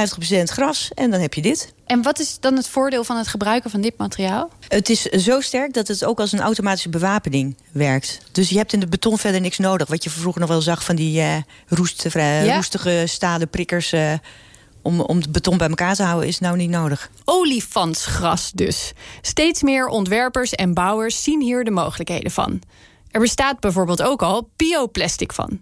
gras 0.43 0.91
en 0.95 1.11
dan 1.11 1.21
heb 1.21 1.35
je 1.35 1.43
dit. 1.43 1.73
En 1.87 2.03
wat 2.03 2.19
is 2.19 2.37
dan 2.41 2.57
het 2.57 2.69
voordeel 2.69 3.05
van 3.05 3.17
het 3.17 3.29
gebruiken 3.29 3.71
van 3.71 3.81
dit 3.81 3.95
materiaal? 3.97 4.51
Het 4.69 4.89
is 4.91 5.03
zo 5.03 5.41
sterk 5.41 5.73
dat 5.73 5.89
het 5.89 6.05
ook 6.05 6.21
als 6.21 6.33
een 6.33 6.41
automatische 6.41 6.89
bewapening 6.89 7.57
werkt. 7.73 8.19
Dus 8.33 8.49
je 8.49 8.57
hebt 8.57 8.73
in 8.73 8.81
het 8.81 8.91
beton 8.91 9.19
verder 9.19 9.41
niks 9.41 9.59
nodig. 9.59 9.89
Wat 9.89 10.05
je 10.05 10.11
vroeger 10.11 10.41
nog 10.41 10.51
wel 10.51 10.61
zag 10.61 10.85
van 10.85 10.97
die 10.97 11.13
Ja. 11.13 11.45
roestige 11.69 13.03
stalen 13.07 13.49
prikkers... 13.49 13.95
om, 14.87 15.01
om 15.01 15.17
het 15.17 15.33
beton 15.33 15.59
bij 15.59 15.69
elkaar 15.69 15.95
te 15.95 16.03
houden, 16.03 16.29
is 16.29 16.39
nou 16.39 16.57
niet 16.57 16.71
nodig. 16.71 17.11
Olifantsgras 17.25 18.51
dus. 18.53 18.93
Steeds 19.21 19.63
meer 19.63 19.87
ontwerpers 19.87 20.55
en 20.55 20.75
bouwers 20.75 21.23
zien 21.23 21.41
hier 21.41 21.65
de 21.65 21.71
mogelijkheden 21.71 22.31
van. 22.31 22.63
Er 23.11 23.21
bestaat 23.21 23.61
bijvoorbeeld 23.61 24.03
ook 24.03 24.23
al 24.23 24.51
bioplastic 24.57 25.33
van. 25.33 25.61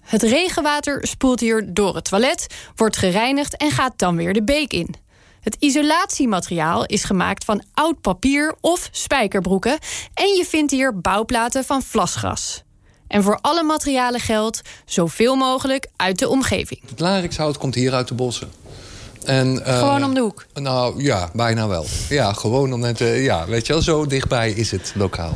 Het 0.00 0.22
regenwater 0.22 1.06
spoelt 1.06 1.40
hier 1.40 1.74
door 1.74 1.94
het 1.94 2.04
toilet, 2.04 2.54
wordt 2.76 2.96
gereinigd 2.96 3.56
en 3.56 3.70
gaat 3.70 3.98
dan 3.98 4.16
weer 4.16 4.32
de 4.32 4.42
beek 4.42 4.72
in. 4.72 4.94
Het 5.40 5.56
isolatiemateriaal 5.58 6.86
is 6.86 7.04
gemaakt 7.04 7.44
van 7.44 7.62
oud 7.74 8.00
papier 8.00 8.54
of 8.60 8.88
spijkerbroeken. 8.92 9.78
En 10.14 10.28
je 10.28 10.44
vindt 10.44 10.72
hier 10.72 11.00
bouwplaten 11.00 11.64
van 11.64 11.82
vlasgras. 11.82 12.62
En 13.10 13.22
voor 13.22 13.38
alle 13.40 13.62
materialen 13.62 14.20
geldt 14.20 14.62
zoveel 14.84 15.36
mogelijk 15.36 15.86
uit 15.96 16.18
de 16.18 16.28
omgeving. 16.28 16.80
Het 16.88 17.00
larikshout 17.00 17.58
komt 17.58 17.74
hier 17.74 17.92
uit 17.92 18.08
de 18.08 18.14
bossen. 18.14 18.50
En, 19.24 19.62
uh, 19.66 19.78
gewoon 19.78 20.04
om 20.04 20.14
de 20.14 20.20
hoek? 20.20 20.46
Nou 20.54 21.02
ja, 21.02 21.30
bijna 21.32 21.68
wel. 21.68 21.86
Ja, 22.08 22.32
gewoon 22.32 22.72
om 22.72 22.82
het. 22.82 23.00
Uh, 23.00 23.24
ja, 23.24 23.46
weet 23.46 23.66
je 23.66 23.72
wel, 23.72 23.82
zo 23.82 24.06
dichtbij 24.06 24.50
is 24.50 24.70
het 24.70 24.92
lokaal. 24.94 25.32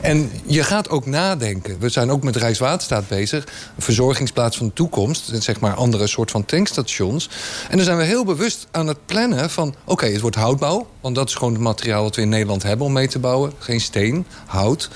En 0.00 0.30
je 0.46 0.62
gaat 0.62 0.88
ook 0.88 1.06
nadenken. 1.06 1.78
We 1.78 1.88
zijn 1.88 2.10
ook 2.10 2.22
met 2.22 2.36
Rijkswaterstaat 2.36 3.08
bezig. 3.08 3.44
Een 3.44 3.82
verzorgingsplaats 3.82 4.56
van 4.56 4.66
de 4.66 4.72
toekomst. 4.72 5.30
Zeg 5.38 5.60
maar 5.60 5.74
andere 5.74 6.06
soort 6.06 6.30
van 6.30 6.44
tankstations. 6.44 7.28
En 7.70 7.76
dan 7.76 7.84
zijn 7.84 7.96
we 7.96 8.04
heel 8.04 8.24
bewust 8.24 8.66
aan 8.70 8.86
het 8.86 9.06
plannen 9.06 9.50
van... 9.50 9.68
oké, 9.68 9.92
okay, 9.92 10.12
het 10.12 10.20
wordt 10.20 10.36
houtbouw. 10.36 10.86
Want 11.00 11.14
dat 11.14 11.28
is 11.28 11.34
gewoon 11.34 11.52
het 11.52 11.62
materiaal 11.62 12.02
wat 12.02 12.16
we 12.16 12.22
in 12.22 12.28
Nederland 12.28 12.62
hebben 12.62 12.86
om 12.86 12.92
mee 12.92 13.08
te 13.08 13.18
bouwen. 13.18 13.52
Geen 13.58 13.80
steen, 13.80 14.26
hout. 14.46 14.90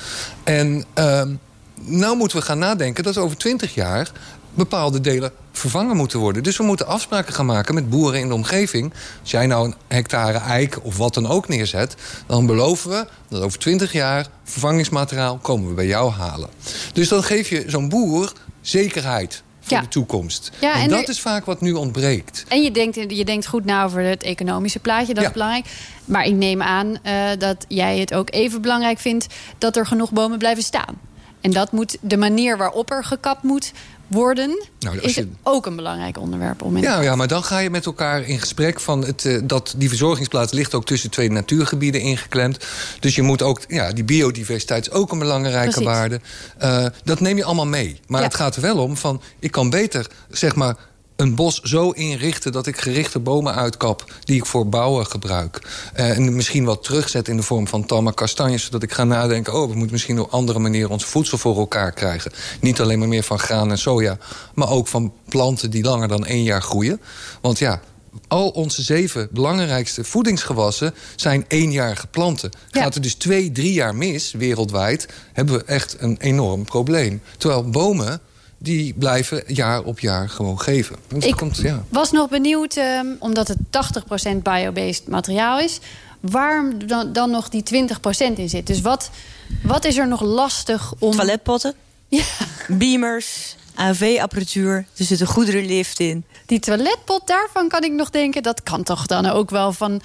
En 0.44 0.84
uh, 0.98 1.22
nou 1.80 2.16
moeten 2.16 2.38
we 2.38 2.44
gaan 2.44 2.58
nadenken 2.58 3.04
dat 3.04 3.16
over 3.16 3.36
twintig 3.36 3.74
jaar 3.74 4.10
bepaalde 4.54 5.00
delen 5.00 5.30
vervangen 5.52 5.96
moeten 5.96 6.18
worden. 6.18 6.42
Dus 6.42 6.56
we 6.56 6.64
moeten 6.64 6.86
afspraken 6.86 7.34
gaan 7.34 7.46
maken 7.46 7.74
met 7.74 7.90
boeren 7.90 8.20
in 8.20 8.28
de 8.28 8.34
omgeving. 8.34 8.92
Als 9.20 9.30
jij 9.30 9.46
nou 9.46 9.66
een 9.66 9.74
hectare 9.88 10.38
eik 10.38 10.78
of 10.84 10.96
wat 10.96 11.14
dan 11.14 11.26
ook 11.26 11.48
neerzet... 11.48 11.94
dan 12.26 12.46
beloven 12.46 12.90
we 12.90 13.06
dat 13.28 13.42
over 13.42 13.58
20 13.58 13.92
jaar 13.92 14.26
vervangingsmateriaal 14.44 15.38
komen 15.38 15.68
we 15.68 15.74
bij 15.74 15.86
jou 15.86 16.10
halen. 16.12 16.48
Dus 16.92 17.08
dan 17.08 17.22
geef 17.22 17.48
je 17.48 17.64
zo'n 17.66 17.88
boer 17.88 18.32
zekerheid 18.60 19.42
voor 19.60 19.76
Ja. 19.76 19.80
de 19.82 19.88
toekomst. 19.88 20.50
Ja, 20.60 20.74
en 20.74 20.80
en 20.80 20.88
dat 20.88 21.02
er- 21.02 21.08
is 21.08 21.20
vaak 21.20 21.44
wat 21.44 21.60
nu 21.60 21.72
ontbreekt. 21.72 22.44
En 22.48 22.62
je 22.62 22.70
denkt, 22.70 22.94
je 23.08 23.24
denkt 23.24 23.46
goed 23.46 23.64
na 23.64 23.84
over 23.84 24.02
het 24.02 24.22
economische 24.22 24.78
plaatje, 24.78 25.14
dat 25.14 25.22
Ja. 25.22 25.28
is 25.28 25.32
belangrijk. 25.34 25.66
Maar 26.04 26.24
ik 26.24 26.34
neem 26.34 26.62
aan 26.62 26.98
eh, 27.02 27.14
dat 27.38 27.64
jij 27.68 27.98
het 27.98 28.14
ook 28.14 28.30
even 28.30 28.60
belangrijk 28.62 28.98
vindt 28.98 29.26
dat 29.58 29.76
er 29.76 29.86
genoeg 29.86 30.12
bomen 30.12 30.38
blijven 30.38 30.62
staan. 30.62 30.98
En 31.46 31.52
dat 31.52 31.72
moet 31.72 31.96
de 32.00 32.16
manier 32.16 32.56
waarop 32.56 32.90
er 32.90 33.04
gekapt 33.04 33.42
moet 33.42 33.72
worden, 34.06 34.66
Nou, 34.78 34.98
is 34.98 35.14
je- 35.14 35.28
ook 35.42 35.66
een 35.66 35.76
belangrijk 35.76 36.18
onderwerp 36.18 36.62
om 36.62 36.76
in 36.76 36.82
Ja, 36.82 37.00
ja, 37.00 37.16
maar 37.16 37.28
dan 37.28 37.44
ga 37.44 37.58
je 37.58 37.70
met 37.70 37.86
elkaar 37.86 38.22
in 38.22 38.38
gesprek 38.40 38.80
van 38.80 39.04
het, 39.04 39.24
eh, 39.24 39.38
dat 39.44 39.74
die 39.76 39.88
verzorgingsplaats 39.88 40.52
ligt 40.52 40.74
ook 40.74 40.84
tussen 40.84 41.10
twee 41.10 41.30
natuurgebieden 41.30 42.00
ingeklemd. 42.00 42.64
Dus 43.00 43.14
je 43.14 43.22
moet 43.22 43.42
ook, 43.42 43.60
ja, 43.68 43.92
die 43.92 44.04
biodiversiteit 44.04 44.86
is 44.86 44.92
ook 44.92 45.12
een 45.12 45.18
belangrijke 45.18 45.70
Precies. 45.70 45.84
waarde. 45.86 46.20
Eh, 46.58 46.86
dat 47.04 47.20
neem 47.20 47.36
je 47.36 47.44
allemaal 47.44 47.66
mee. 47.66 48.00
Maar 48.06 48.20
Ja. 48.20 48.26
het 48.26 48.36
gaat 48.36 48.56
er 48.56 48.62
wel 48.62 48.78
om 48.78 48.96
van, 48.96 49.20
ik 49.38 49.50
kan 49.50 49.70
beter, 49.70 50.06
zeg 50.30 50.54
maar 50.54 50.76
een 51.16 51.34
bos 51.34 51.60
zo 51.60 51.90
inrichten 51.90 52.52
dat 52.52 52.66
ik 52.66 52.80
gerichte 52.80 53.18
bomen 53.18 53.54
uitkap... 53.54 54.14
die 54.24 54.36
ik 54.36 54.46
voor 54.46 54.68
bouwen 54.68 55.06
gebruik. 55.06 55.60
Eh, 55.92 56.16
en 56.16 56.34
misschien 56.34 56.64
wat 56.64 56.82
terugzet 56.82 57.28
in 57.28 57.36
de 57.36 57.42
vorm 57.42 57.68
van 57.68 57.86
tamme 57.86 58.14
kastanjes... 58.14 58.64
zodat 58.64 58.82
ik 58.82 58.92
ga 58.92 59.04
nadenken, 59.04 59.54
oh, 59.54 59.68
we 59.68 59.74
moeten 59.74 59.92
misschien 59.92 60.20
op 60.20 60.30
andere 60.30 60.58
manieren... 60.58 60.90
ons 60.90 61.04
voedsel 61.04 61.38
voor 61.38 61.58
elkaar 61.58 61.92
krijgen. 61.92 62.32
Niet 62.60 62.80
alleen 62.80 62.98
maar 62.98 63.08
meer 63.08 63.22
van 63.22 63.38
graan 63.38 63.70
en 63.70 63.78
soja... 63.78 64.18
maar 64.54 64.70
ook 64.70 64.86
van 64.86 65.12
planten 65.28 65.70
die 65.70 65.84
langer 65.84 66.08
dan 66.08 66.26
één 66.26 66.42
jaar 66.42 66.62
groeien. 66.62 67.00
Want 67.40 67.58
ja, 67.58 67.80
al 68.28 68.48
onze 68.48 68.82
zeven 68.82 69.28
belangrijkste 69.30 70.04
voedingsgewassen... 70.04 70.94
zijn 71.16 71.44
éénjarige 71.48 72.06
planten. 72.06 72.50
Ja. 72.70 72.82
Gaat 72.82 72.94
er 72.94 73.00
dus 73.00 73.14
twee, 73.14 73.52
drie 73.52 73.72
jaar 73.72 73.94
mis, 73.94 74.32
wereldwijd... 74.32 75.08
hebben 75.32 75.54
we 75.54 75.64
echt 75.64 75.96
een 75.98 76.16
enorm 76.20 76.64
probleem. 76.64 77.22
Terwijl 77.38 77.70
bomen 77.70 78.20
die 78.58 78.94
blijven 78.94 79.42
jaar 79.46 79.82
op 79.82 80.00
jaar 80.00 80.28
gewoon 80.28 80.60
geven. 80.60 80.96
Dus 81.08 81.24
Ik- 81.24 81.30
dat 81.30 81.38
komt, 81.38 81.56
ja. 81.56 81.84
Was 81.88 82.10
nog 82.12 82.28
benieuwd, 82.28 82.76
ehm, 82.76 83.06
omdat 83.18 83.48
het 83.48 83.58
80% 83.70 84.42
biobased 84.42 85.08
materiaal 85.08 85.58
is, 85.60 85.78
waar 86.20 86.72
dan, 86.86 87.12
dan 87.12 87.30
nog 87.30 87.48
die 87.48 87.62
20% 87.62 88.38
in 88.38 88.48
zit. 88.48 88.66
Dus 88.66 88.80
wat, 88.80 89.10
wat 89.62 89.84
is 89.84 89.96
er 89.96 90.08
nog 90.08 90.20
lastig 90.20 90.92
om. 90.98 91.12
Toiletpotten, 91.12 91.74
Ja, 92.08 92.24
beamers, 92.68 93.56
AV-apparatuur. 93.74 94.86
Er 94.96 95.04
zit 95.04 95.20
een 95.20 95.26
goederenlift 95.26 96.00
in. 96.00 96.24
die 96.46 96.60
toiletpot, 96.60 97.26
daarvan 97.26 97.68
kan 97.68 97.82
ik 97.82 97.92
nog 97.92 98.10
denken, 98.10 98.42
dat 98.42 98.62
kan 98.62 98.82
toch 98.82 99.06
dan 99.06 99.26
ook 99.26 99.50
wel 99.50 99.72
van 99.72 100.00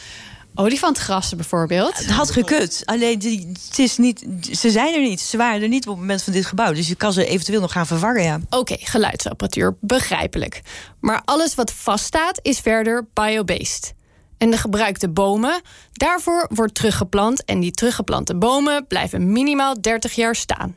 olifantgrassen 0.61 1.37
bijvoorbeeld. 1.37 1.97
Het 1.97 2.11
had 2.11 2.31
gekund. 2.31 2.81
Alleen 2.85 3.19
die, 3.19 3.47
het 3.67 3.79
is 3.79 3.97
niet, 3.97 4.25
ze 4.51 4.71
zijn 4.71 4.93
er 4.93 5.01
niet. 5.01 5.19
Ze 5.19 5.37
waren 5.37 5.61
er 5.61 5.67
niet 5.67 5.87
op 5.87 5.91
het 5.91 5.99
moment 5.99 6.23
van 6.23 6.33
dit 6.33 6.45
gebouw. 6.45 6.73
Dus 6.73 6.87
je 6.87 6.95
kan 6.95 7.13
ze 7.13 7.25
eventueel 7.25 7.61
nog 7.61 7.71
gaan 7.71 7.87
vervangen, 7.87 8.23
ja. 8.23 8.39
Oké, 8.49 8.75
geluidsapparatuur, 8.79 9.77
begrijpelijk. 9.79 10.61
Maar 10.99 11.21
alles 11.25 11.55
wat 11.55 11.71
vaststaat 11.71 12.39
is 12.41 12.59
verder 12.59 13.07
biobased. 13.13 13.93
En 14.37 14.51
de 14.51 14.57
gebruikte 14.57 15.09
bomen, 15.09 15.61
daarvoor 15.91 16.49
wordt 16.53 16.75
teruggeplant... 16.75 17.45
en 17.45 17.59
die 17.59 17.71
teruggeplante 17.71 18.35
bomen 18.35 18.87
blijven 18.87 19.31
minimaal 19.31 19.81
30 19.81 20.13
jaar 20.13 20.35
staan. 20.35 20.75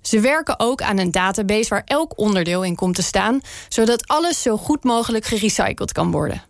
Ze 0.00 0.20
werken 0.20 0.60
ook 0.60 0.82
aan 0.82 0.98
een 0.98 1.10
database 1.10 1.68
waar 1.68 1.82
elk 1.84 2.18
onderdeel 2.18 2.62
in 2.62 2.74
komt 2.74 2.94
te 2.94 3.02
staan... 3.02 3.40
zodat 3.68 4.08
alles 4.08 4.42
zo 4.42 4.56
goed 4.56 4.84
mogelijk 4.84 5.24
gerecycled 5.24 5.92
kan 5.92 6.10
worden. 6.10 6.42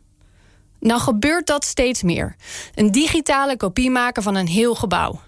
Nou 0.85 1.01
gebeurt 1.01 1.47
dat 1.47 1.65
steeds 1.65 2.03
meer. 2.03 2.37
Een 2.75 2.91
digitale 2.91 3.57
kopie 3.57 3.91
maken 3.91 4.23
van 4.23 4.35
een 4.35 4.47
heel 4.47 4.75
gebouw. 4.75 5.21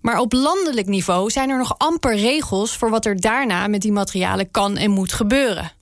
Maar 0.00 0.18
op 0.18 0.32
landelijk 0.32 0.86
niveau 0.86 1.30
zijn 1.30 1.50
er 1.50 1.58
nog 1.58 1.78
amper 1.78 2.16
regels 2.16 2.76
voor 2.76 2.90
wat 2.90 3.06
er 3.06 3.20
daarna 3.20 3.66
met 3.66 3.80
die 3.80 3.92
materialen 3.92 4.50
kan 4.50 4.76
en 4.76 4.90
moet 4.90 5.12
gebeuren. 5.12 5.72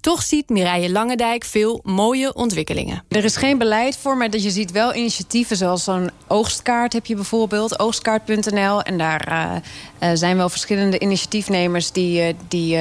Toch 0.00 0.22
ziet 0.22 0.48
Mireille 0.48 0.90
Langendijk 0.90 1.44
veel 1.44 1.80
mooie 1.82 2.34
ontwikkelingen. 2.34 3.04
Er 3.08 3.24
is 3.24 3.36
geen 3.36 3.58
beleid 3.58 3.96
voor, 3.96 4.16
maar 4.16 4.30
dat 4.30 4.42
je 4.42 4.50
ziet 4.50 4.70
wel 4.70 4.94
initiatieven 4.94 5.56
zoals 5.56 5.84
zo'n 5.84 6.10
oogstkaart 6.26 6.92
heb 6.92 7.06
je 7.06 7.14
bijvoorbeeld, 7.14 7.78
oogstkaart.nl. 7.78 8.82
En 8.82 8.98
daar 8.98 9.20
eh, 9.20 9.56
eh, 9.98 10.16
zijn 10.16 10.36
wel 10.36 10.48
verschillende 10.48 10.98
initiatiefnemers 10.98 11.92
die, 11.92 12.20
eh, 12.20 12.34
die 12.48 12.78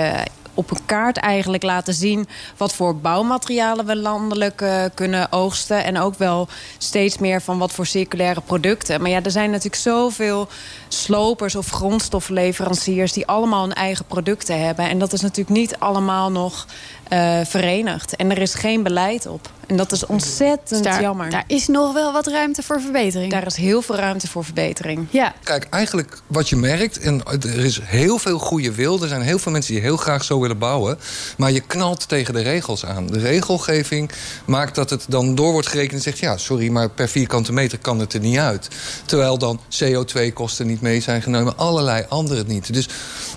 op 0.53 0.71
een 0.71 0.85
kaart 0.85 1.17
eigenlijk 1.17 1.63
laten 1.63 1.93
zien 1.93 2.27
wat 2.57 2.73
voor 2.73 2.95
bouwmaterialen 2.95 3.85
we 3.85 3.95
landelijk 3.95 4.61
eh, 4.61 4.83
kunnen 4.93 5.31
oogsten. 5.31 5.83
En 5.83 5.99
ook 5.99 6.15
wel 6.17 6.47
steeds 6.77 7.17
meer 7.17 7.41
van 7.41 7.57
wat 7.57 7.71
voor 7.71 7.85
circulaire 7.85 8.41
producten. 8.41 9.01
Maar 9.01 9.09
ja, 9.09 9.23
er 9.23 9.31
zijn 9.31 9.49
natuurlijk 9.49 9.81
zoveel 9.81 10.47
slopers 10.93 11.55
of 11.55 11.69
grondstoffenleveranciers 11.69 13.13
die 13.13 13.27
allemaal 13.27 13.61
hun 13.61 13.73
eigen 13.73 14.05
producten 14.05 14.65
hebben. 14.65 14.89
En 14.89 14.99
dat 14.99 15.13
is 15.13 15.21
natuurlijk 15.21 15.57
niet 15.57 15.75
allemaal 15.79 16.31
nog 16.31 16.65
eh, 17.09 17.39
verenigd. 17.45 18.15
En 18.15 18.31
er 18.31 18.41
is 18.41 18.53
geen 18.53 18.83
beleid 18.83 19.27
op. 19.27 19.49
En 19.67 19.77
dat 19.77 19.91
is 19.91 20.05
ontzettend 20.05 20.83
daar, 20.83 21.01
jammer. 21.01 21.29
daar 21.29 21.43
is 21.47 21.67
nog 21.67 21.93
wel 21.93 22.13
wat 22.13 22.27
ruimte 22.27 22.63
voor 22.63 22.81
verbetering. 22.81 23.31
Daar 23.31 23.45
is 23.45 23.55
heel 23.55 23.81
veel 23.81 23.95
ruimte 23.95 24.27
voor 24.27 24.43
verbetering. 24.43 25.07
ja, 25.09 25.33
Kijk, 25.43 25.67
eigenlijk 25.69 26.21
wat 26.27 26.49
je 26.49 26.55
merkt, 26.55 26.99
en 26.99 27.23
er 27.25 27.65
is 27.65 27.79
heel 27.83 28.17
veel 28.17 28.39
goede 28.39 28.71
wil. 28.71 29.01
Er 29.01 29.07
zijn 29.07 29.21
heel 29.21 29.39
veel 29.39 29.51
mensen 29.51 29.73
die 29.73 29.81
heel 29.81 29.97
graag 29.97 30.23
zo 30.23 30.39
willen 30.39 30.57
bouwen. 30.57 30.99
Maar 31.37 31.51
je 31.51 31.59
knalt 31.59 32.07
tegen 32.07 32.33
de 32.33 32.41
regels 32.41 32.85
aan. 32.85 33.07
De 33.07 33.19
regelgeving 33.19 34.11
maakt 34.45 34.75
dat 34.75 34.89
het 34.89 35.05
dan 35.07 35.35
door 35.35 35.51
wordt 35.51 35.67
gerekend 35.67 35.93
en 35.93 36.01
zegt... 36.01 36.19
ja, 36.19 36.37
sorry, 36.37 36.69
maar 36.69 36.89
per 36.89 37.09
vierkante 37.09 37.53
meter 37.53 37.77
kan 37.77 37.99
het 37.99 38.13
er 38.13 38.19
niet 38.19 38.37
uit. 38.37 38.67
Terwijl 39.05 39.37
dan 39.37 39.59
CO2-kosten 39.59 40.67
niet 40.67 40.78
mee 40.81 41.01
zijn 41.01 41.21
genomen. 41.21 41.57
Allerlei 41.57 42.05
andere 42.09 42.43
niet. 42.47 42.73
Dus 42.73 42.89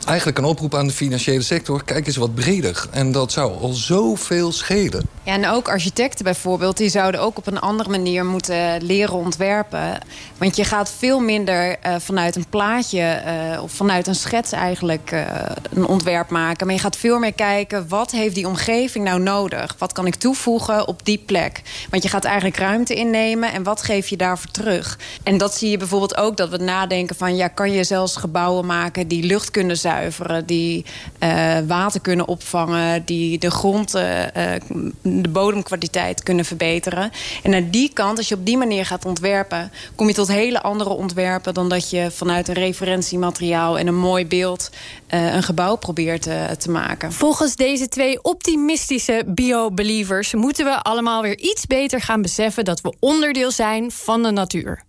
eigenlijk 0.06 0.38
een 0.38 0.44
oproep 0.44 0.74
aan 0.74 0.86
de 0.86 0.92
financiële 0.92 1.42
sector... 1.42 1.84
kijk 1.84 2.06
eens 2.06 2.16
wat 2.16 2.34
breder. 2.34 2.86
En 2.90 3.12
dat 3.12 3.32
zou 3.32 3.60
al 3.60 3.72
zoveel 3.72 4.52
schelen. 4.52 5.08
Ja, 5.22 5.32
en 5.32 5.48
ook 5.48 5.68
architecten 5.68 6.24
bijvoorbeeld, 6.24 6.76
die 6.76 6.88
zouden 6.88 7.20
ook 7.20 7.38
op 7.38 7.46
een 7.46 7.60
andere 7.60 7.90
manier 7.90 8.24
moeten 8.24 8.82
leren 8.82 9.14
ontwerpen. 9.14 9.98
Want 10.38 10.56
je 10.56 10.64
gaat 10.64 10.92
veel 10.98 11.20
minder 11.20 11.78
eh, 11.78 11.94
vanuit 11.98 12.36
een 12.36 12.46
plaatje 12.48 13.00
eh, 13.00 13.62
of 13.62 13.72
vanuit 13.72 14.06
een 14.06 14.14
schets 14.14 14.52
eigenlijk 14.52 15.10
eh, 15.12 15.24
een 15.72 15.86
ontwerp 15.86 16.30
maken. 16.30 16.66
Maar 16.66 16.74
je 16.74 16.80
gaat 16.80 16.96
veel 16.96 17.18
meer 17.18 17.32
kijken, 17.32 17.88
wat 17.88 18.10
heeft 18.10 18.34
die 18.34 18.46
omgeving 18.46 19.04
nou 19.04 19.20
nodig? 19.20 19.74
Wat 19.78 19.92
kan 19.92 20.06
ik 20.06 20.14
toevoegen 20.14 20.88
op 20.88 21.04
die 21.04 21.22
plek? 21.26 21.62
Want 21.90 22.02
je 22.02 22.08
gaat 22.08 22.24
eigenlijk 22.24 22.56
ruimte 22.56 22.94
innemen 22.94 23.52
en 23.52 23.62
wat 23.62 23.82
geef 23.82 24.08
je 24.08 24.16
daarvoor 24.16 24.50
terug? 24.50 24.98
En 25.22 25.38
dat 25.38 25.54
zie 25.54 25.70
je 25.70 25.76
bijvoorbeeld 25.76 26.16
ook, 26.16 26.36
dat 26.36 26.48
we 26.48 26.56
nadenken 26.56 27.16
van... 27.16 27.31
ja, 27.36 27.48
kan 27.48 27.72
je 27.72 27.84
zelfs 27.84 28.16
gebouwen 28.16 28.66
maken 28.66 29.08
die 29.08 29.22
lucht 29.22 29.50
kunnen 29.50 29.76
zuiveren... 29.76 30.46
die 30.46 30.84
eh, 31.18 31.58
water 31.66 32.00
kunnen 32.00 32.28
opvangen, 32.28 33.04
die 33.04 33.38
de 33.38 33.50
grond, 33.50 33.94
eh, 33.94 34.54
eh, 34.54 34.62
de 35.02 35.28
bodemkwaliteit 35.28 36.22
kunnen 36.22 36.44
verbeteren. 36.44 37.10
En 37.42 37.50
naar 37.50 37.70
die 37.70 37.90
kant, 37.92 38.18
als 38.18 38.28
je 38.28 38.34
op 38.34 38.46
die 38.46 38.56
manier 38.56 38.86
gaat 38.86 39.04
ontwerpen... 39.04 39.72
kom 39.94 40.08
je 40.08 40.14
tot 40.14 40.28
hele 40.28 40.62
andere 40.62 40.90
ontwerpen... 40.90 41.54
dan 41.54 41.68
dat 41.68 41.90
je 41.90 42.10
vanuit 42.10 42.48
een 42.48 42.54
referentiemateriaal 42.54 43.78
en 43.78 43.86
een 43.86 43.98
mooi 43.98 44.26
beeld... 44.26 44.70
een 45.08 45.42
gebouw 45.42 45.76
probeert 45.76 46.22
te 46.58 46.70
maken. 46.70 47.12
Volgens 47.12 47.56
deze 47.56 47.88
twee 47.88 48.22
optimistische 48.22 49.22
bio-believers 49.26 50.34
moeten 50.34 50.64
we 50.64 50.82
allemaal 50.82 51.22
weer 51.22 51.38
iets 51.38 51.66
beter 51.66 52.00
gaan 52.00 52.22
beseffen 52.22 52.64
dat 52.64 52.80
we 52.80 52.94
onderdeel 53.00 53.50
zijn 53.50 53.90
van 53.90 54.22
de 54.22 54.30
natuur. 54.30 54.82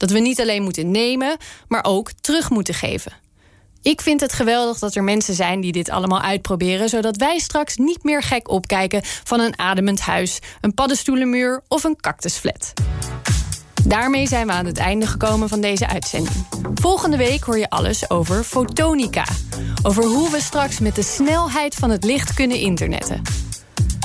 Dat 0.00 0.10
we 0.10 0.18
niet 0.18 0.40
alleen 0.40 0.62
moeten 0.62 0.90
nemen, 0.90 1.36
maar 1.68 1.84
ook 1.84 2.10
terug 2.20 2.50
moeten 2.50 2.74
geven. 2.74 3.12
Ik 3.82 4.00
vind 4.00 4.20
het 4.20 4.32
geweldig 4.32 4.78
dat 4.78 4.94
er 4.94 5.04
mensen 5.04 5.34
zijn 5.34 5.60
die 5.60 5.72
dit 5.72 5.90
allemaal 5.90 6.20
uitproberen, 6.20 6.88
zodat 6.88 7.16
wij 7.16 7.38
straks 7.38 7.76
niet 7.76 8.02
meer 8.02 8.22
gek 8.22 8.48
opkijken 8.48 9.00
van 9.04 9.40
een 9.40 9.58
ademend 9.58 10.00
huis, 10.00 10.38
een 10.60 10.74
paddenstoelenmuur 10.74 11.62
of 11.68 11.84
een 11.84 11.96
cactusflat. 12.00 12.72
Daarmee 13.84 14.26
zijn 14.26 14.46
we 14.46 14.52
aan 14.52 14.66
het 14.66 14.78
einde 14.78 15.06
gekomen 15.06 15.48
van 15.48 15.60
deze 15.60 15.88
uitzending. 15.88 16.46
Volgende 16.74 17.16
week 17.16 17.42
hoor 17.42 17.58
je 17.58 17.70
alles 17.70 18.10
over 18.10 18.44
fotonica. 18.44 19.24
Over 19.82 20.04
hoe 20.04 20.30
we 20.30 20.40
straks 20.40 20.78
met 20.78 20.94
de 20.94 21.02
snelheid 21.02 21.74
van 21.74 21.90
het 21.90 22.04
licht 22.04 22.34
kunnen 22.34 22.58
internetten. 22.58 23.22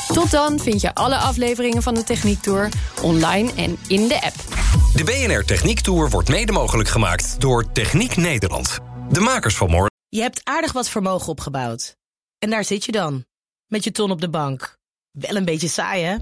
Tot 0.08 0.31
dan 0.31 0.60
vind 0.60 0.81
je 0.81 0.95
alle 0.95 1.17
afleveringen 1.17 1.84
van 1.84 1.93
de 1.93 2.03
Techniek 2.03 2.41
Tour 2.41 2.69
online 3.01 3.51
en 3.55 3.77
in 3.88 4.08
de 4.08 4.21
app. 4.21 4.64
De 4.95 5.03
BNR 5.03 5.45
Techniek 5.45 5.79
Tour 5.79 6.10
wordt 6.10 6.29
mede 6.29 6.51
mogelijk 6.51 6.89
gemaakt 6.89 7.41
door 7.41 7.71
Techniek 7.71 8.15
Nederland. 8.15 8.79
De 9.10 9.19
makers 9.19 9.55
van 9.55 9.69
morgen. 9.69 9.91
Je 10.10 10.21
hebt 10.21 10.41
aardig 10.43 10.71
wat 10.71 10.89
vermogen 10.89 11.27
opgebouwd. 11.27 11.95
En 12.39 12.49
daar 12.49 12.63
zit 12.63 12.86
je 12.86 12.91
dan, 12.91 13.25
met 13.67 13.84
je 13.84 13.91
ton 13.91 14.12
op 14.12 14.21
de 14.21 14.29
bank. 14.29 14.77
Wel 15.12 15.36
een 15.36 15.45
beetje 15.45 15.67
saai, 15.67 16.03
hè? 16.03 16.15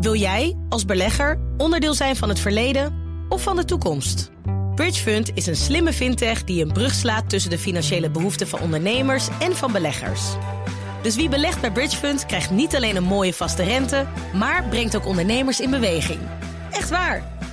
Wil 0.00 0.14
jij, 0.14 0.56
als 0.68 0.84
belegger, 0.84 1.40
onderdeel 1.56 1.94
zijn 1.94 2.16
van 2.16 2.28
het 2.28 2.38
verleden 2.38 2.94
of 3.28 3.42
van 3.42 3.56
de 3.56 3.64
toekomst? 3.64 4.30
Bridgefund 4.74 5.30
is 5.34 5.46
een 5.46 5.56
slimme 5.56 5.92
fintech 5.92 6.44
die 6.44 6.64
een 6.64 6.72
brug 6.72 6.94
slaat 6.94 7.30
tussen 7.30 7.50
de 7.50 7.58
financiële 7.58 8.10
behoeften 8.10 8.48
van 8.48 8.60
ondernemers 8.60 9.28
en 9.40 9.56
van 9.56 9.72
beleggers. 9.72 10.22
Dus 11.02 11.16
wie 11.16 11.28
belegt 11.28 11.60
bij 11.60 11.72
Bridgefund 11.72 12.26
krijgt 12.26 12.50
niet 12.50 12.76
alleen 12.76 12.96
een 12.96 13.04
mooie 13.04 13.34
vaste 13.34 13.62
rente, 13.62 14.06
maar 14.32 14.64
brengt 14.68 14.96
ook 14.96 15.06
ondernemers 15.06 15.60
in 15.60 15.70
beweging. 15.70 16.20
Echt 16.70 16.90
waar, 16.90 17.33